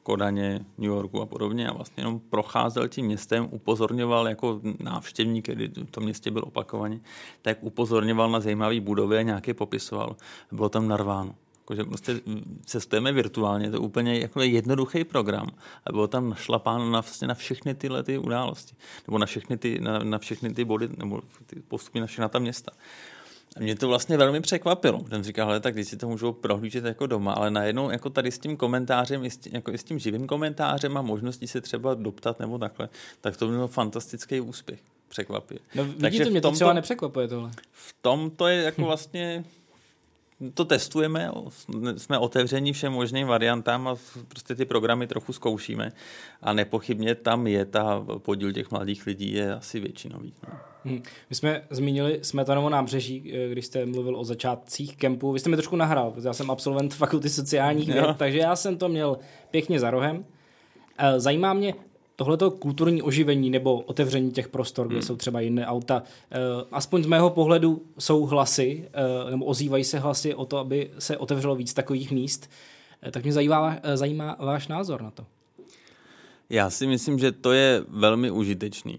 [0.06, 5.70] Kodaně, New Yorku a podobně a vlastně jenom procházel tím městem, upozorňoval jako návštěvník, kdy
[5.70, 7.00] to městě byl opakovaně,
[7.41, 10.15] tak upozorňoval na zajímavé budovy a nějaké popisoval.
[10.52, 11.36] Bylo tam narváno.
[11.60, 12.22] Jakože prostě
[12.65, 15.48] cestujeme virtuálně, to je úplně jako jednoduchý program
[15.86, 18.76] a bylo tam našlapáno na, vlastně na všechny tyhle ty události,
[19.08, 22.39] nebo na všechny ty, na, na všechny ty body, nebo ty postupy na všechna ta
[22.39, 22.72] města.
[23.55, 25.01] A mě to vlastně velmi překvapilo.
[25.10, 28.31] Jsem říkal, hele, tak když si to můžou prohlížet jako doma, ale najednou jako tady
[28.31, 31.62] s tím komentářem, i s tím, jako i s tím živým komentářem a možností se
[31.62, 32.89] třeba doptat nebo takhle,
[33.21, 34.79] tak to byl fantastický úspěch.
[35.08, 35.60] Překvapuje.
[35.75, 37.51] No vidíte, Takže mě to třeba nepřekvapuje tohle.
[37.71, 39.43] V tom to je jako vlastně
[40.54, 41.32] to testujeme,
[41.98, 43.95] jsme otevření všem možným variantám a
[44.28, 45.91] prostě ty programy trochu zkoušíme
[46.41, 50.34] a nepochybně tam je ta podíl těch mladých lidí je asi většinový.
[50.48, 50.60] No.
[50.86, 51.02] Hmm.
[51.30, 55.32] My jsme zmínili Smetanovo nábřeží, když jste mluvil o začátcích kempu.
[55.32, 58.78] Vy jste mi trošku nahrál, protože já jsem absolvent fakulty sociálních věd, takže já jsem
[58.78, 59.17] to měl
[59.52, 60.26] pěkně za rohem.
[60.98, 61.74] Eh, zajímá mě,
[62.15, 65.04] tohleto kulturní oživení nebo otevření těch prostor, kde hmm.
[65.04, 66.38] jsou třeba jiné auta, eh,
[66.71, 71.17] aspoň z mého pohledu jsou hlasy, eh, nebo ozývají se hlasy o to, aby se
[71.17, 72.49] otevřelo víc takových míst.
[73.01, 75.25] Eh, tak mě zajímá, zajímá váš názor na to.
[76.49, 78.97] Já si myslím, že to je velmi užitečný.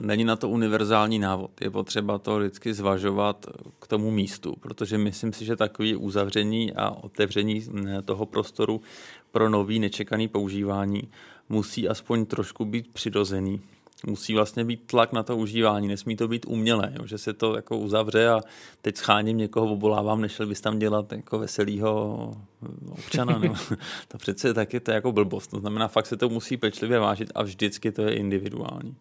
[0.00, 1.50] Není na to univerzální návod.
[1.60, 3.46] Je potřeba to vždycky zvažovat
[3.78, 7.64] k tomu místu, protože myslím si, že takové uzavření a otevření
[8.04, 8.80] toho prostoru
[9.30, 11.08] pro nový nečekaný používání
[11.48, 13.60] musí aspoň trošku být přirozený.
[14.06, 17.56] Musí vlastně být tlak na to užívání, nesmí to být umělé, jo, že se to
[17.56, 18.40] jako uzavře a
[18.82, 22.36] teď scháním někoho, obolávám, nešel bys tam dělat jako veselýho
[22.90, 23.38] občana.
[23.38, 23.54] Nebo,
[24.08, 25.50] to přece taky to je jako blbost.
[25.50, 28.96] To znamená, fakt se to musí pečlivě vážit a vždycky to je individuální.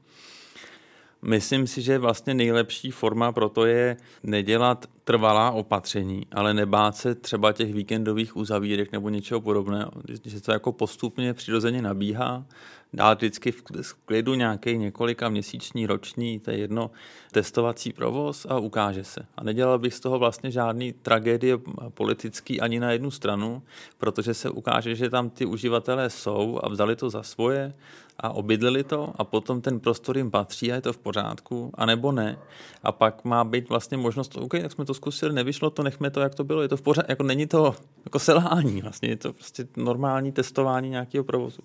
[1.25, 7.15] Myslím si, že vlastně nejlepší forma pro to je nedělat trvalá opatření, ale nebát se
[7.15, 9.91] třeba těch víkendových uzavírek nebo něčeho podobného.
[10.25, 12.45] Že to jako postupně přirozeně nabíhá,
[12.93, 13.63] dát vždycky v
[14.05, 16.91] klidu nějaký několika měsíční, roční, to je jedno,
[17.31, 19.25] testovací provoz a ukáže se.
[19.37, 21.57] A nedělal bych z toho vlastně žádný tragédie
[21.89, 23.63] politický ani na jednu stranu,
[23.97, 27.73] protože se ukáže, že tam ty uživatelé jsou a vzali to za svoje
[28.19, 32.11] a obydlili to a potom ten prostor jim patří a je to v pořádku, anebo
[32.11, 32.37] ne.
[32.83, 36.19] A pak má být vlastně možnost, OK, tak jsme to zkusili, nevyšlo to, nechme to,
[36.19, 37.75] jak to bylo, je to v pořádku, jako není to
[38.05, 41.61] jako selhání, vlastně je to prostě normální testování nějakého provozu.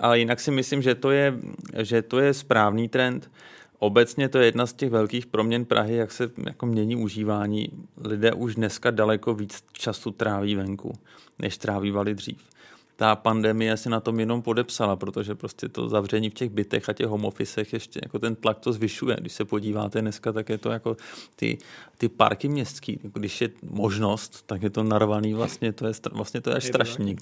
[0.00, 1.34] Ale jinak si myslím, že to je,
[1.82, 3.30] že to je správný trend.
[3.78, 7.68] Obecně to je jedna z těch velkých proměn Prahy, jak se jako mění užívání.
[8.04, 10.92] Lidé už dneska daleko víc času tráví venku,
[11.38, 12.55] než trávívali dřív
[12.96, 16.92] ta pandemie se na tom jenom podepsala, protože prostě to zavření v těch bytech a
[16.92, 19.16] těch home officech ještě jako ten tlak to zvyšuje.
[19.20, 20.96] Když se podíváte dneska, tak je to jako
[21.36, 21.58] ty,
[21.98, 26.50] ty parky městský, když je možnost, tak je to narvaný vlastně, to je, vlastně to
[26.50, 27.16] je až strašný.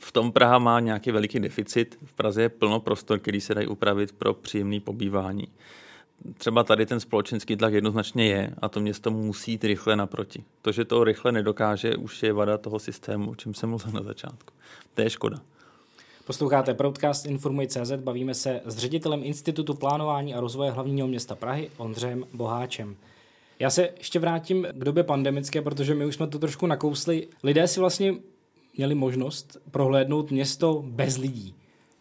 [0.00, 3.66] V tom Praha má nějaký veliký deficit, v Praze je plno prostor, který se dají
[3.66, 5.48] upravit pro příjemné pobývání
[6.38, 10.44] třeba tady ten společenský tlak jednoznačně je a to město musí jít rychle naproti.
[10.62, 14.02] To, že to rychle nedokáže, už je vada toho systému, o čem jsem mluvil na
[14.02, 14.54] začátku.
[14.94, 15.38] To je škoda.
[16.26, 22.24] Posloucháte podcast Informuj.cz, bavíme se s ředitelem Institutu plánování a rozvoje hlavního města Prahy Ondřejem
[22.32, 22.96] Boháčem.
[23.58, 27.28] Já se ještě vrátím k době pandemické, protože my už jsme to trošku nakousli.
[27.42, 28.14] Lidé si vlastně
[28.76, 31.54] měli možnost prohlédnout město bez lidí.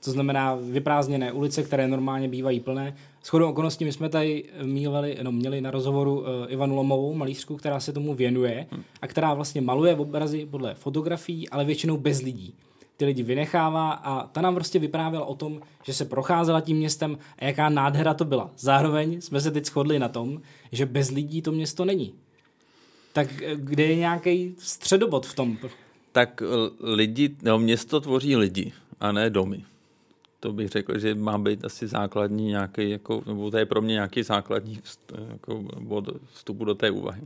[0.04, 2.96] To znamená vyprázdněné ulice, které normálně bývají plné.
[3.24, 7.56] S chodou okolností my jsme tady míleli, no, měli na rozhovoru uh, Ivanu Lomovou, malířku,
[7.56, 8.68] která se tomu věnuje
[9.02, 12.54] a která vlastně maluje obrazy podle fotografií, ale většinou bez lidí.
[12.98, 17.18] Ty lidi vynechává a ta nám prostě vyprávěla o tom, že se procházela tím městem
[17.40, 18.52] a jaká nádhera to byla.
[18.58, 22.14] Zároveň jsme se teď shodli na tom, že bez lidí to město není.
[23.14, 25.58] Tak eh, kde je nějaký středobod v tom?
[26.12, 26.44] Tak
[26.80, 29.64] lidi, no, město tvoří lidi a ne domy
[30.42, 33.94] to bych řekl, že má být asi základní nějaký, jako, nebo to je pro mě
[33.94, 37.22] nějaký základní vst, jako bod vstupu do té úvahy.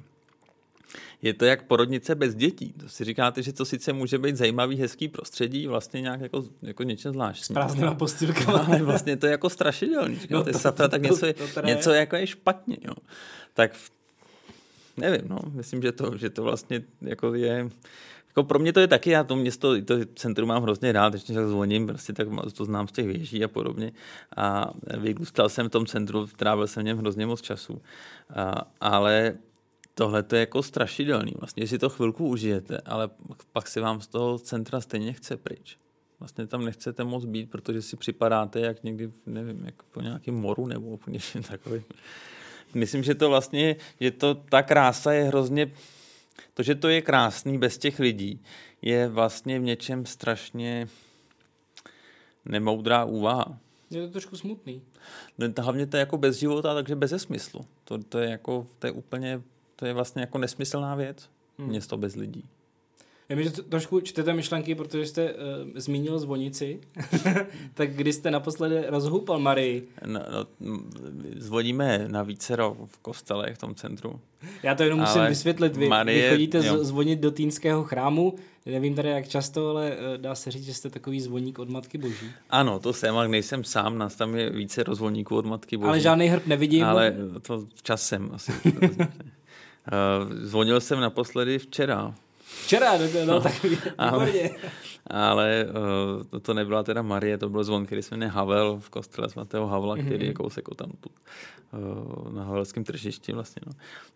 [1.21, 2.73] Je to jak porodnice bez dětí.
[2.73, 6.83] To si říkáte, že to sice může být zajímavý, hezký prostředí, vlastně nějak jako, jako
[6.83, 7.43] něčem zvláštní.
[7.43, 8.59] S prázdnýma postýlkama.
[8.59, 10.19] Ale vlastně to je jako strašidelný.
[10.29, 12.77] No, to, safra, tak něco, to, to něco jako je špatně.
[12.81, 12.93] Jo.
[13.53, 13.71] Tak
[14.97, 17.69] nevím, no, myslím, že to, že to vlastně jako je
[18.35, 21.23] jako pro mě to je taky, já to město, to centrum mám hrozně rád, když
[21.23, 23.91] tak zvoním, prostě tak to znám z těch věží a podobně.
[24.35, 27.81] A vyrůstal jsem v tom centru, trávil jsem v něm hrozně moc času.
[28.35, 29.33] A, ale
[29.93, 31.33] tohle to je jako strašidelný.
[31.39, 33.09] Vlastně si to chvilku užijete, ale
[33.51, 35.77] pak se vám z toho centra stejně chce pryč.
[36.19, 40.67] Vlastně tam nechcete moc být, protože si připadáte jak někdy, nevím, jak po nějakém moru
[40.67, 41.83] nebo po něčem takovým.
[42.73, 45.71] Myslím, že to vlastně, že to, ta krása je hrozně
[46.53, 48.41] to, že to je krásný bez těch lidí,
[48.81, 50.87] je vlastně v něčem strašně
[52.45, 53.59] nemoudrá úvaha.
[53.89, 54.81] Je to trošku smutný.
[55.37, 57.65] No, hlavně to je jako bez života, takže bez smyslu.
[57.83, 59.41] To, to, je jako, to je úplně,
[59.75, 61.29] to je vlastně jako nesmyslná věc.
[61.57, 61.67] Hmm.
[61.67, 62.49] Město bez lidí.
[63.29, 65.39] Vím, že trošku čtete myšlenky, protože jste uh,
[65.75, 66.79] zmínil zvonici.
[67.73, 69.87] tak kdy jste naposledy rozhoupal Marii?
[70.05, 70.19] No,
[70.59, 70.77] no,
[71.35, 74.19] zvoníme na vícero v kostelech v tom centru.
[74.63, 75.77] Já to jenom musím ale vysvětlit.
[75.77, 76.83] Vy, Marie, vy chodíte jo.
[76.83, 78.35] zvonit do týnského chrámu,
[78.65, 81.97] nevím tady jak často, ale uh, dá se říct, že jste takový zvoník od Matky
[81.97, 82.31] Boží.
[82.49, 85.89] Ano, to jsem, ale nejsem sám, nás tam je více rozvoníků od Matky Boží.
[85.89, 86.83] Ale žádný hrb nevidím.
[86.83, 88.51] Ale to časem asi.
[88.51, 88.99] uh,
[90.41, 92.15] zvonil jsem naposledy včera
[92.63, 93.65] Včera, no, no, no tak
[93.97, 94.49] ale,
[95.07, 98.89] ale uh, to, to nebyla teda Marie, to byl zvon, který se jmenuje Havel v
[98.89, 100.05] kostele svatého Havla, mm-hmm.
[100.05, 101.09] který je kousek tam tu,
[101.73, 103.61] uh, na Havelském tržišti vlastně.
[103.65, 103.71] No.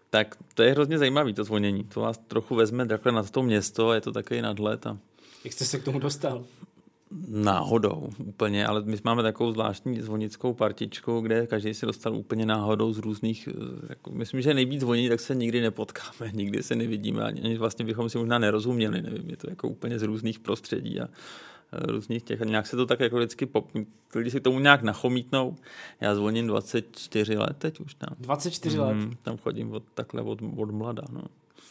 [0.09, 1.83] Tak to je hrozně zajímavé, to zvonění.
[1.83, 4.87] To vás trochu vezme takhle na to město a je to takový nadhled.
[4.87, 4.97] A...
[5.43, 6.43] Jak jste se k tomu dostal?
[7.27, 12.93] Náhodou úplně, ale my máme takovou zvláštní zvonickou partičku, kde každý si dostal úplně náhodou
[12.93, 17.23] z různých, eh, jako, myslím, že nejvíc zvoní, tak se nikdy nepotkáme, nikdy se nevidíme,
[17.23, 21.07] ani vlastně bychom si možná nerozuměli, nevím, je to jako úplně z různých prostředí a
[21.73, 23.67] eh, různých těch, a nějak se to tak jako vždycky, pop,
[24.15, 25.55] lidi si tomu nějak nachomítnou.
[26.01, 28.15] Já zvoním 24 let teď už tam.
[28.19, 28.93] 24 mm, let?
[28.93, 31.21] Mhm, tam chodím od, takhle od, od mlada, no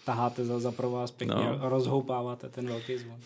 [0.08, 1.68] taháte za, za pro vás pěkně, no.
[1.68, 3.20] rozhoupáváte ten velký zvon.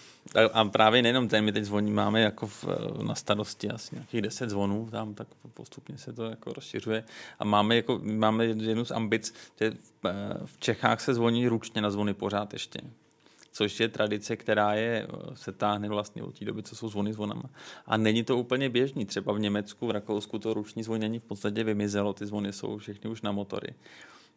[0.53, 2.65] A právě nejenom ten, my teď zvoní máme jako v,
[3.03, 7.05] na starosti asi nějakých 10 zvonů, tam tak postupně se to jako rozšiřuje.
[7.39, 9.73] A máme, jako, máme jednu z ambic, že
[10.45, 12.81] v Čechách se zvoní ručně na zvony pořád ještě
[13.55, 17.51] což je tradice, která je, se táhne vlastně od té doby, co jsou zvony zvonama.
[17.87, 19.05] A není to úplně běžný.
[19.05, 23.11] Třeba v Německu, v Rakousku to ruční zvonění v podstatě vymizelo, ty zvony jsou všechny
[23.11, 23.75] už na motory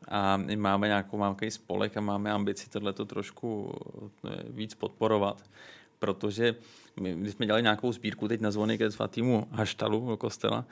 [0.07, 3.73] a máme nějakou nějaký spolek a máme ambici tohleto trošku
[4.27, 5.43] eh, víc podporovat,
[5.99, 6.55] protože
[6.99, 10.65] my, když jsme dělali nějakou sbírku teď na zvony ke svatýmu Haštalu do kostela,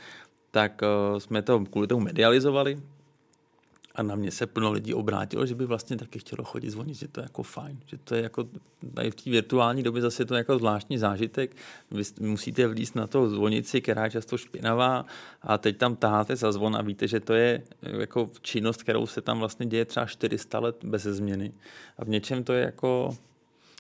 [0.52, 2.78] tak uh, jsme to kvůli tomu medializovali,
[3.96, 7.08] a na mě se plno lidí obrátilo, že by vlastně taky chtělo chodit zvonit, že
[7.08, 8.48] to je jako fajn, že to je jako
[8.94, 11.56] tady v té virtuální době zase to je jako zvláštní zážitek.
[11.92, 15.06] Vy musíte vlízt na to zvonici, která je často špinavá
[15.42, 19.22] a teď tam taháte za zvon a víte, že to je jako činnost, kterou se
[19.22, 21.54] tam vlastně děje třeba 400 let bez změny.
[21.98, 23.18] A v něčem to je jako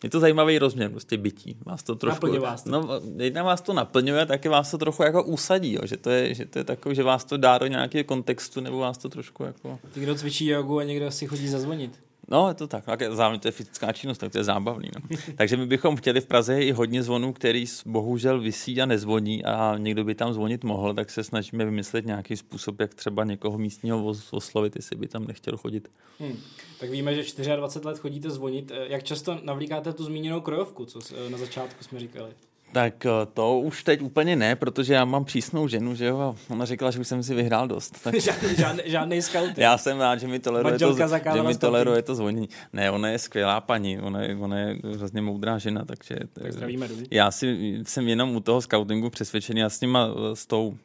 [0.03, 1.57] je to zajímavý rozměr prostě bytí.
[1.65, 2.69] Vás to trošku, Naplňuje vás to.
[2.69, 6.33] No, jedna vás to naplňuje, taky vás to trochu jako usadí, jo, že to je,
[6.33, 9.43] že to je takový, že vás to dá do nějakého kontextu, nebo vás to trošku
[9.43, 9.79] jako...
[9.95, 11.99] Někdo cvičí jogu a někdo si chodí zazvonit.
[12.33, 12.83] No, je to tak.
[13.09, 14.89] Zároveň to je fyzická činnost, tak to je zábavný.
[14.95, 15.17] No.
[15.37, 19.77] Takže my bychom chtěli v Praze i hodně zvonů, který bohužel vysí a nezvoní a
[19.77, 24.13] někdo by tam zvonit mohl, tak se snažíme vymyslet nějaký způsob, jak třeba někoho místního
[24.31, 25.91] oslovit, jestli by tam nechtěl chodit.
[26.19, 26.37] Hmm.
[26.79, 28.71] Tak víme, že 24 let chodíte zvonit.
[28.87, 32.31] Jak často navlíkáte tu zmíněnou krojovku, co na začátku jsme říkali?
[32.73, 36.65] Tak eh, to už teď úplně ne, protože já mám přísnou ženu, že jo, ona
[36.65, 38.03] říkala, že už jsem si vyhrál dost.
[38.03, 38.15] Tak...
[38.21, 39.57] žádný, žádný, žádný scout.
[39.57, 40.97] Já jsem rád, že mi toleruje to,
[41.33, 42.49] že mi toleruje to zvonění.
[42.73, 46.15] Ne, ona je skvělá paní, ona je, ona je hrozně moudrá žena, takže...
[46.33, 50.45] Tak zdravíme, Já si, jsem jenom u toho scoutingu přesvědčený, já s nima, eh, s
[50.45, 50.77] tou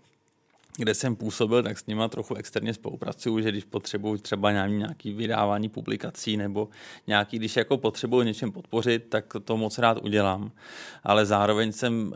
[0.79, 5.69] kde jsem působil, tak s nima trochu externě spolupracuju, že když potřebuji třeba nějaký vydávání
[5.69, 6.69] publikací nebo
[7.07, 10.51] nějaký, když jako potřebuji něčem podpořit, tak to moc rád udělám.
[11.05, 12.15] Ale zároveň jsem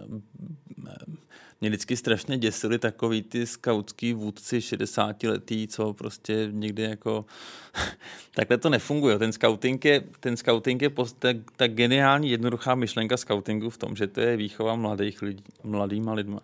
[1.61, 7.25] mě vždycky strašně děsili takový ty skautský vůdci 60 letý, co prostě někdy jako
[8.35, 9.18] takhle to nefunguje.
[9.18, 13.96] Ten scouting je, ten scouting je post, tak, tak geniální jednoduchá myšlenka scoutingu v tom,
[13.96, 16.40] že to je výchova mladých lidí, mladýma lidma.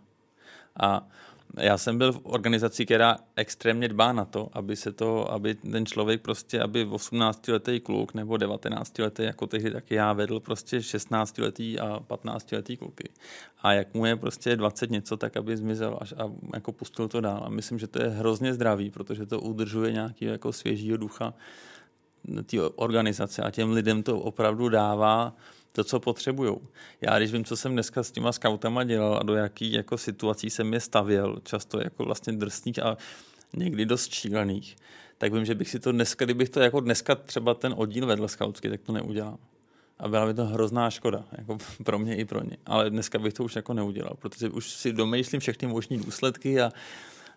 [0.80, 1.08] A
[1.56, 5.86] já jsem byl v organizaci, která extrémně dbá na to, aby se to, aby ten
[5.86, 12.00] člověk prostě, aby 18-letý kluk nebo 19-letý, jako tehdy taky já vedl prostě 16-letý a
[12.00, 13.08] 15-letý kluky.
[13.62, 17.20] A jak mu je prostě 20 něco, tak aby zmizel až a jako pustil to
[17.20, 17.42] dál.
[17.44, 21.34] A myslím, že to je hrozně zdravý, protože to udržuje nějaký jako svěžího ducha
[22.46, 25.36] té organizace a těm lidem to opravdu dává
[25.72, 26.56] to, co potřebují.
[27.00, 30.50] Já když vím, co jsem dneska s těma scoutama dělal a do jakých jako situací
[30.50, 32.96] jsem je stavěl, často jako vlastně drsných a
[33.56, 34.76] někdy dost šílených,
[35.18, 38.28] tak vím, že bych si to dneska, kdybych to jako dneska třeba ten oddíl vedl
[38.28, 39.38] scoutský, tak to neudělám.
[39.98, 42.56] A byla by to hrozná škoda, jako pro mě i pro ně.
[42.66, 46.72] Ale dneska bych to už jako neudělal, protože už si domýšlím všechny možné důsledky a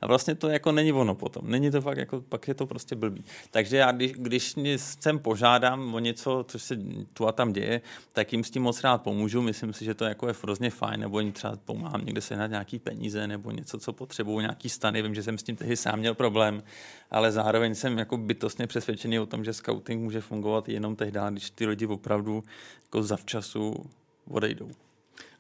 [0.02, 1.52] a vlastně to jako není ono potom.
[1.52, 3.24] Není to fakt jako, pak je to prostě blbý.
[3.52, 6.78] Takže já, když, když sem požádám o něco, co se
[7.14, 7.82] tu a tam děje,
[8.14, 9.42] tak jim s tím moc rád pomůžu.
[9.42, 12.80] Myslím si, že to jako je hrozně fajn, nebo jim třeba pomáhám někde se nějaký
[12.80, 15.02] peníze nebo něco, co potřebují, nějaký stany.
[15.02, 16.64] Vím, že jsem s tím tehdy sám měl problém,
[17.12, 21.50] ale zároveň jsem jako bytostně přesvědčený o tom, že scouting může fungovat jenom tehdy, když
[21.50, 22.44] ty lidi opravdu
[22.84, 23.90] jako zavčasu
[24.28, 24.72] odejdou.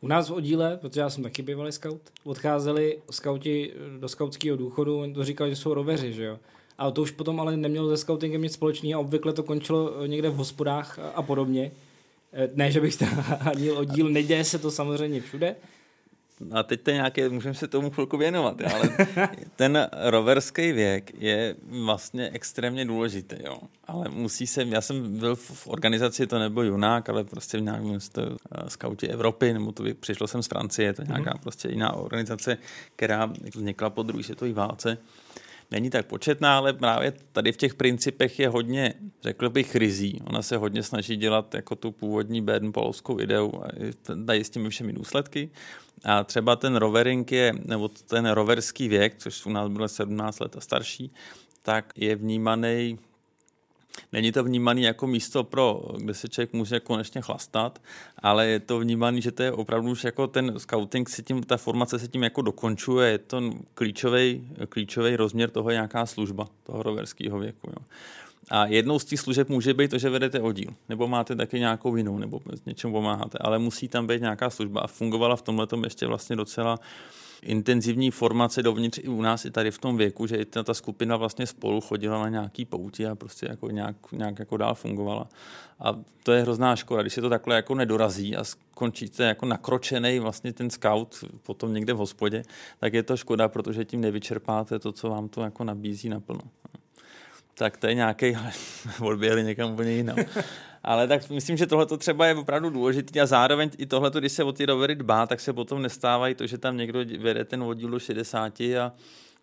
[0.01, 5.13] U nás v oddíle, protože já jsem taky bývalý scout, odcházeli skauti do skautského důchodu,
[5.13, 6.39] to říkali, že jsou roveři, že jo.
[6.77, 10.35] A to už potom ale nemělo se scoutingem nic společného obvykle to končilo někde v
[10.35, 11.71] hospodách a podobně.
[12.33, 12.97] Eh, ne, že bych
[13.39, 15.55] ani oddíl, neděje se to samozřejmě všude,
[16.51, 18.89] a teď to nějaké, můžeme se tomu chvilku věnovat, ale
[19.55, 23.59] ten roverský věk je vlastně extrémně důležitý, jo.
[23.87, 27.99] Ale musí se, já jsem byl v organizaci, to nebyl junák, ale prostě v nějakém
[28.11, 28.35] to, uh,
[28.67, 31.41] skauti Evropy, nebo to by, přišlo jsem z Francie, to je nějaká mm-hmm.
[31.41, 32.57] prostě jiná organizace,
[32.95, 34.97] která vznikla po druhé světové válce
[35.71, 38.93] není tak početná, ale právě tady v těch principech je hodně,
[39.23, 40.21] řekl bych, rizí.
[40.27, 43.51] Ona se hodně snaží dělat jako tu původní Baden polskou ideu,
[44.15, 45.49] dají s těmi všemi důsledky.
[46.03, 50.55] A třeba ten rovering je, nebo ten roverský věk, což u nás bylo 17 let
[50.55, 51.11] a starší,
[51.61, 52.99] tak je vnímaný
[54.13, 57.81] Není to vnímané jako místo, pro, kde se člověk může konečně chlastat,
[58.19, 61.57] ale je to vnímané, že to je opravdu už jako ten scouting, si tím, ta
[61.57, 63.41] formace se tím jako dokončuje, je to
[63.73, 67.69] klíčový, klíčový rozměr toho nějaká služba toho roverského věku.
[67.69, 67.85] Jo.
[68.49, 71.95] A jednou z těch služeb může být to, že vedete oddíl, nebo máte taky nějakou
[71.95, 75.67] jinou, nebo s něčem pomáháte, ale musí tam být nějaká služba a fungovala v tomhle
[75.83, 76.79] ještě vlastně docela
[77.41, 81.17] intenzivní formace dovnitř i u nás, i tady v tom věku, že ta, ta skupina
[81.17, 85.29] vlastně spolu chodila na nějaký pouti a prostě jako nějak, nějak jako dál fungovala.
[85.79, 90.19] A to je hrozná škoda, když se to takhle jako nedorazí a skončíte jako nakročený
[90.19, 92.43] vlastně ten scout potom někde v hospodě,
[92.79, 96.41] tak je to škoda, protože tím nevyčerpáte to, co vám to jako nabízí naplno
[97.61, 98.37] tak to je nějaký,
[99.01, 100.17] odběhli někam úplně jinam.
[100.83, 104.43] Ale tak myslím, že tohle třeba je opravdu důležité a zároveň i tohle, když se
[104.43, 107.89] o ty rovery dbá, tak se potom nestávají to, že tam někdo vede ten oddíl
[107.89, 108.91] do 60 a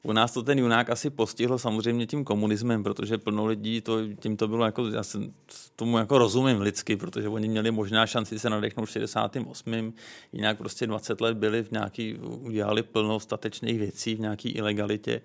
[0.03, 4.37] u nás to ten junák asi postihlo samozřejmě tím komunismem, protože plno lidí to, tím
[4.37, 5.35] to bylo jako, já jsem
[5.77, 9.95] tomu jako rozumím lidsky, protože oni měli možná šanci se nadechnout v 68.
[10.33, 15.21] Jinak prostě 20 let byli v nějaký, udělali plno statečných věcí v nějaký ilegalitě.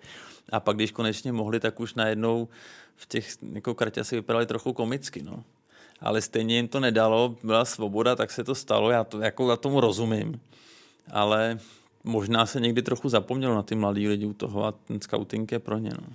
[0.49, 2.47] A pak, když konečně mohli, tak už najednou
[2.95, 5.23] v těch jako kartě si vypadali trochu komicky.
[5.23, 5.43] No.
[6.03, 9.55] Ale stejně jim to nedalo, byla svoboda, tak se to stalo, já, to, jako, já
[9.55, 10.41] tomu rozumím.
[11.11, 11.59] Ale
[12.03, 15.59] možná se někdy trochu zapomnělo na ty mladý lidi u toho a ten scouting je
[15.59, 15.89] pro ně.
[15.89, 16.07] No.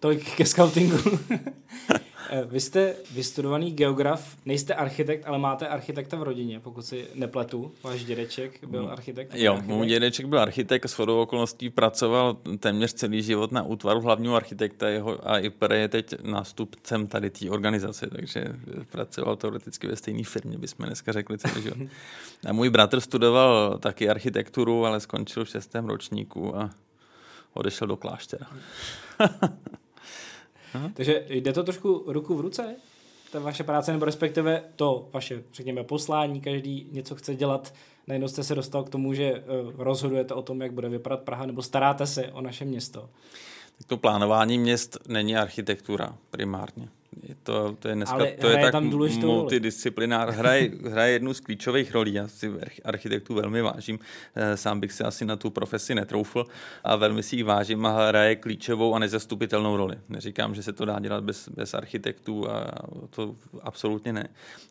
[0.00, 0.98] Tolik ke scoutingu.
[2.34, 7.72] Eh, vy jste vystudovaný geograf, nejste architekt, ale máte architekta v rodině, pokud si nepletu.
[7.82, 9.34] Váš dědeček byl architekt?
[9.34, 9.76] Jo, architekt?
[9.76, 14.88] můj dědeček byl architekt, s chodou okolností pracoval téměř celý život na útvaru hlavního architekta
[14.88, 18.44] jeho, a i je teď nástupcem tady té organizace, takže
[18.90, 21.78] pracoval teoreticky ve stejné firmě, bychom dneska řekli celý život.
[22.48, 26.70] A můj bratr studoval taky architekturu, ale skončil v šestém ročníku a
[27.54, 28.46] odešel do kláštera.
[30.74, 30.90] Aha.
[30.94, 32.76] Takže jde to trošku ruku v ruce,
[33.32, 37.74] ta vaše práce, nebo respektive to vaše, řekněme, poslání, každý něco chce dělat,
[38.06, 41.46] najednou jste se dostal k tomu, že uh, rozhodujete o tom, jak bude vypadat Praha,
[41.46, 43.08] nebo staráte se o naše město.
[43.78, 46.88] Tak to plánování měst není architektura primárně.
[47.20, 48.84] Je to, to je dneska, Ale to je tak tam
[49.20, 50.30] multidisciplinár.
[50.30, 52.14] Hraje, hraje jednu z klíčových rolí.
[52.14, 52.52] Já si
[52.84, 53.98] architektů velmi vážím.
[54.34, 56.46] Eh, sám bych si asi na tu profesi netroufl
[56.84, 59.96] a velmi si ji vážím a hraje klíčovou a nezastupitelnou roli.
[60.08, 62.70] Neříkám, že se to dá dělat bez, bez architektů a
[63.10, 64.28] to absolutně ne.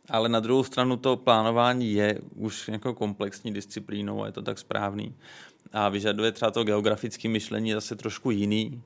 [0.10, 4.60] Ale na druhou stranu to plánování je už jako komplexní disciplínou a je to tak
[4.60, 5.16] správný.
[5.74, 8.82] A vyžaduje třeba to geografické myšlení zase trošku jiný,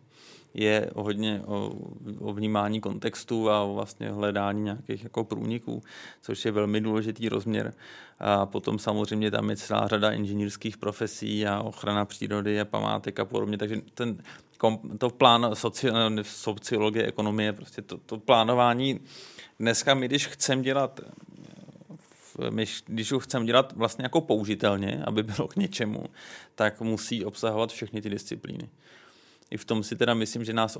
[0.55, 1.71] je hodně o,
[2.19, 5.83] o vnímání kontextu a o vlastně hledání nějakých jako průniků,
[6.21, 7.73] což je velmi důležitý rozměr.
[8.19, 13.25] A potom samozřejmě tam je celá řada inženýrských profesí a ochrana přírody a památek a
[13.25, 13.57] podobně.
[13.57, 14.17] Takže ten,
[14.97, 15.87] to plán soci,
[16.23, 18.99] sociologie, ekonomie, prostě to, to plánování
[19.59, 20.99] dneska my, když chceme dělat
[22.49, 26.03] my, když ho chceme dělat vlastně jako použitelně, aby bylo k něčemu,
[26.55, 28.69] tak musí obsahovat všechny ty disciplíny
[29.55, 30.77] i v tom si teda myslím, že nás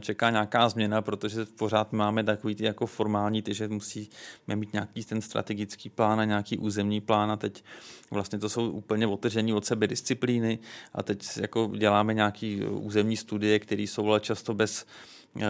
[0.00, 5.04] čeká nějaká změna, protože pořád máme takový ty jako formální, ty, že musíme mít nějaký
[5.04, 7.30] ten strategický plán a nějaký územní plán.
[7.30, 7.64] A teď
[8.10, 10.58] vlastně to jsou úplně otržení od sebe disciplíny.
[10.94, 14.86] A teď jako děláme nějaký územní studie, které jsou ale často bez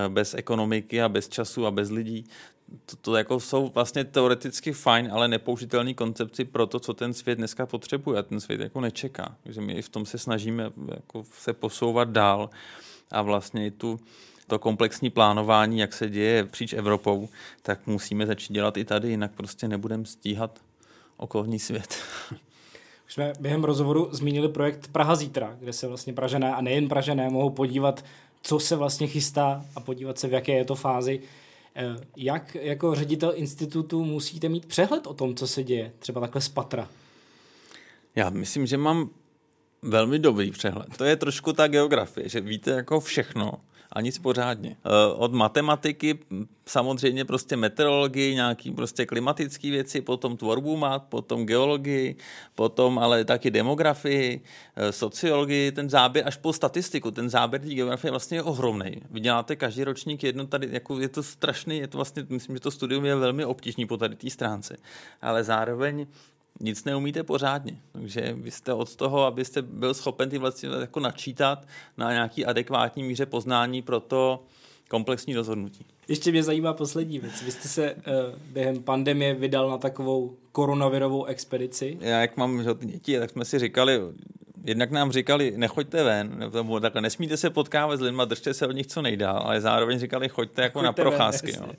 [0.08, 2.24] bez ekonomiky a bez času a bez lidí,
[2.86, 7.34] to, to jako jsou vlastně teoreticky fajn, ale nepoužitelný koncepci pro to, co ten svět
[7.34, 9.36] dneska potřebuje a ten svět jako nečeká.
[9.42, 12.50] Takže my v tom se snažíme jako se posouvat dál
[13.10, 14.00] a vlastně i tu
[14.46, 17.28] to komplexní plánování, jak se děje příč Evropou,
[17.62, 20.58] tak musíme začít dělat i tady, jinak prostě nebudeme stíhat
[21.16, 21.96] okolní svět.
[23.06, 27.30] Už jsme během rozhovoru zmínili projekt Praha zítra, kde se vlastně Pražené a nejen Pražené
[27.30, 28.04] mohou podívat,
[28.42, 31.20] co se vlastně chystá a podívat se, v jaké je to fázi.
[31.78, 36.40] Eh, jak jako ředitel institutu musíte mít přehled o tom, co se děje, třeba takhle
[36.40, 36.88] z patra?
[38.14, 39.10] Já myslím, že mám
[39.82, 40.96] velmi dobrý přehled.
[40.96, 43.52] To je trošku ta geografie, že víte jako všechno
[43.96, 44.76] a nic pořádně.
[44.84, 46.18] Eh, od matematiky
[46.66, 52.16] samozřejmě prostě meteorologii, nějaký prostě klimatické věci, potom tvorbu mat, potom geologii,
[52.54, 54.40] potom ale taky demografii,
[54.76, 57.10] eh, sociologii, ten záběr až po statistiku.
[57.10, 59.02] Ten záběr té geografie vlastně je ohromný.
[59.10, 62.60] Vy děláte každý ročník jedno tady, jako je to strašný, je to vlastně, myslím, že
[62.60, 64.76] to studium je velmi obtížný po tady té stránce.
[65.22, 66.06] Ale zároveň
[66.60, 67.78] nic neumíte pořádně.
[67.92, 73.02] Takže vy jste od toho, abyste byl schopen ty vlastně jako načítat na nějaký adekvátní
[73.02, 74.44] míře poznání pro to
[74.88, 75.86] komplexní rozhodnutí.
[76.08, 77.42] Ještě mě zajímá poslední věc.
[77.42, 78.02] Vy jste se uh,
[78.52, 81.98] během pandemie vydal na takovou koronavirovou expedici.
[82.00, 84.00] Já, jak mám že, ty děti, tak jsme si říkali,
[84.64, 88.72] jednak nám říkali, nechoďte ven, nebo takhle, nesmíte se potkávat s lidmi, držte se od
[88.72, 91.52] nich co nejdál, ale zároveň říkali, choďte jako choďte na procházky.
[91.52, 91.72] Ven, no.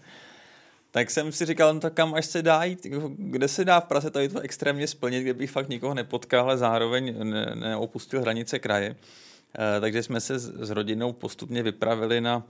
[0.91, 2.85] Tak jsem si říkal, no tak kam až se dá jít,
[3.17, 6.57] kde se dá v Praze tady to extrémně splnit, kde bych fakt nikoho nepotkal, ale
[6.57, 8.95] zároveň ne, neopustil hranice kraje.
[9.77, 12.43] E, takže jsme se s, s rodinou postupně vypravili na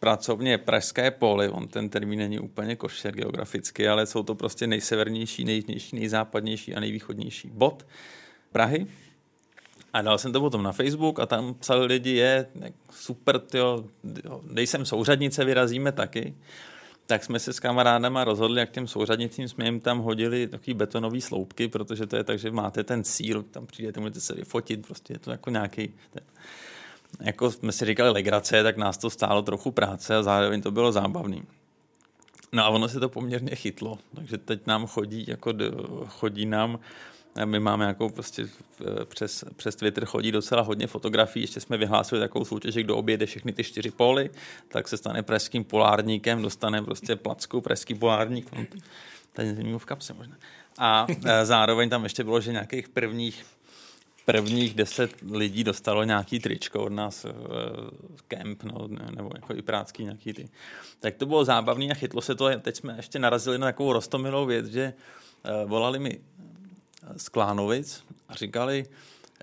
[0.00, 5.44] pracovně Pražské poli, on ten termín není úplně košer geograficky, ale jsou to prostě nejsevernější,
[5.44, 7.86] nejjižnější, nejzápadnější a nejvýchodnější bod
[8.52, 8.86] Prahy.
[9.92, 12.46] A dal jsem to potom na Facebook a tam psali lidi, je
[12.90, 13.84] super, tyjo,
[14.52, 16.34] dej sem souřadnice, vyrazíme taky.
[17.06, 21.20] Tak jsme se s kamarádama rozhodli, jak těm souřadnicím jsme jim tam hodili takový betonový
[21.20, 25.12] sloupky, protože to je tak, že máte ten cíl, tam přijdete, můžete se vyfotit, prostě
[25.12, 26.22] je to jako nějaký ten,
[27.20, 30.92] jako jsme si říkali legrace, tak nás to stálo trochu práce a zároveň to bylo
[30.92, 31.42] zábavný.
[32.52, 35.52] No a ono se to poměrně chytlo, takže teď nám chodí, jako
[36.08, 36.78] chodí nám
[37.44, 38.48] my máme jako prostě
[39.04, 43.52] přes, přes Twitter chodí docela hodně fotografií, ještě jsme vyhlásili takovou soutěž, kdo objede všechny
[43.52, 44.30] ty čtyři póly,
[44.68, 48.50] tak se stane pražským polárníkem, dostane prostě placku pražský polárník,
[49.32, 50.36] tady není v kapse možná.
[50.78, 53.44] A e, zároveň tam ještě bylo, že nějakých prvních
[54.24, 57.26] prvních deset lidí dostalo nějaký tričko od nás,
[58.28, 60.48] kemp, no, nebo jako i prácký nějaký ty.
[61.00, 62.48] Tak to bylo zábavné a chytlo se to.
[62.60, 64.94] Teď jsme ještě narazili na takovou rostomilou věc, že
[65.66, 66.20] volali mi
[67.16, 68.86] z Klánovic a říkali,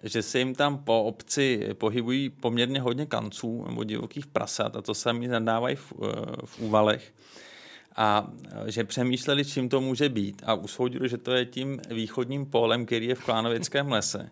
[0.04, 4.94] že se jim tam po obci pohybují poměrně hodně kanců nebo divokých prasat a to
[4.94, 6.10] sami nadávají v, uh,
[6.46, 7.14] v úvalech.
[7.96, 8.32] A
[8.66, 13.08] že přemýšleli, čím to může být a usoudili, že to je tím východním polem, který
[13.08, 14.30] je v Klánovickém lese.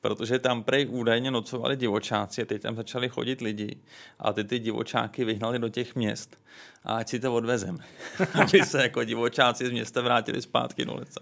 [0.00, 3.76] Protože tam prej údajně nocovali divočáci a teď tam začali chodit lidi
[4.18, 6.38] a ty ty divočáky vyhnali do těch měst.
[6.84, 7.78] A ať si to odvezem,
[8.42, 11.20] aby se jako divočáci z města vrátili zpátky do lesa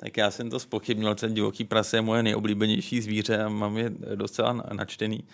[0.00, 3.90] tak já jsem to spochybnil, ten divoký prase je moje nejoblíbenější zvíře a mám je
[4.14, 5.24] docela načtený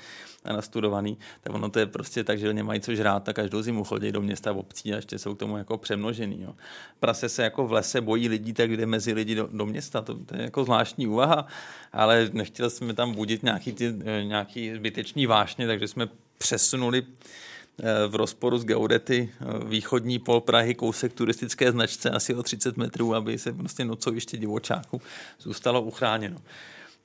[0.44, 1.18] a nastudovaný.
[1.40, 4.20] Tak ono to je prostě tak, že nemají co žrát, tak každou zimu chodí do
[4.20, 6.42] města v obcí a ještě jsou k tomu jako přemnožený.
[6.42, 6.54] Jo.
[7.00, 10.00] Prase se jako v lese bojí lidí, tak jde mezi lidi do, do města.
[10.02, 11.46] To, to, je jako zvláštní úvaha,
[11.92, 16.08] ale nechtěli jsme tam budit nějaký, ty, eh, nějaký zbytečný vášně, takže jsme
[16.38, 17.02] přesunuli
[18.08, 19.30] v rozporu s Geodety
[19.66, 25.02] východní pol Prahy, kousek turistické značce asi o 30 metrů, aby se prostě nocoviště divočáku
[25.40, 26.36] zůstalo uchráněno.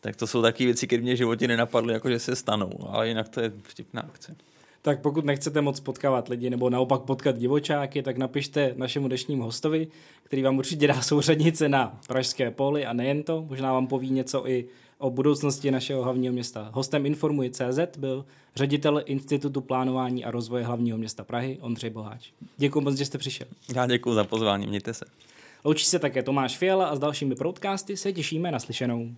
[0.02, 3.08] Tak to jsou takové věci, které mě v životě nenapadly, jako že se stanou, ale
[3.08, 4.36] jinak to je vtipná akce.
[4.82, 9.88] Tak pokud nechcete moc potkávat lidi nebo naopak potkat divočáky, tak napište našemu dnešnímu hostovi,
[10.24, 14.48] který vám určitě dá souřadnice na Pražské poli a nejen to, možná vám poví něco
[14.50, 14.66] i
[15.02, 16.70] o budoucnosti našeho hlavního města.
[16.74, 18.26] Hostem Informuji CZ byl
[18.56, 22.30] ředitel Institutu plánování a rozvoje hlavního města Prahy Ondřej Boháč.
[22.58, 23.47] Děkuji moc, že jste přišel.
[23.76, 25.06] Já děkuji za pozvání, mějte se.
[25.64, 29.10] Loučí se také Tomáš Fiala a s dalšími broadcasty se těšíme na slyšenou.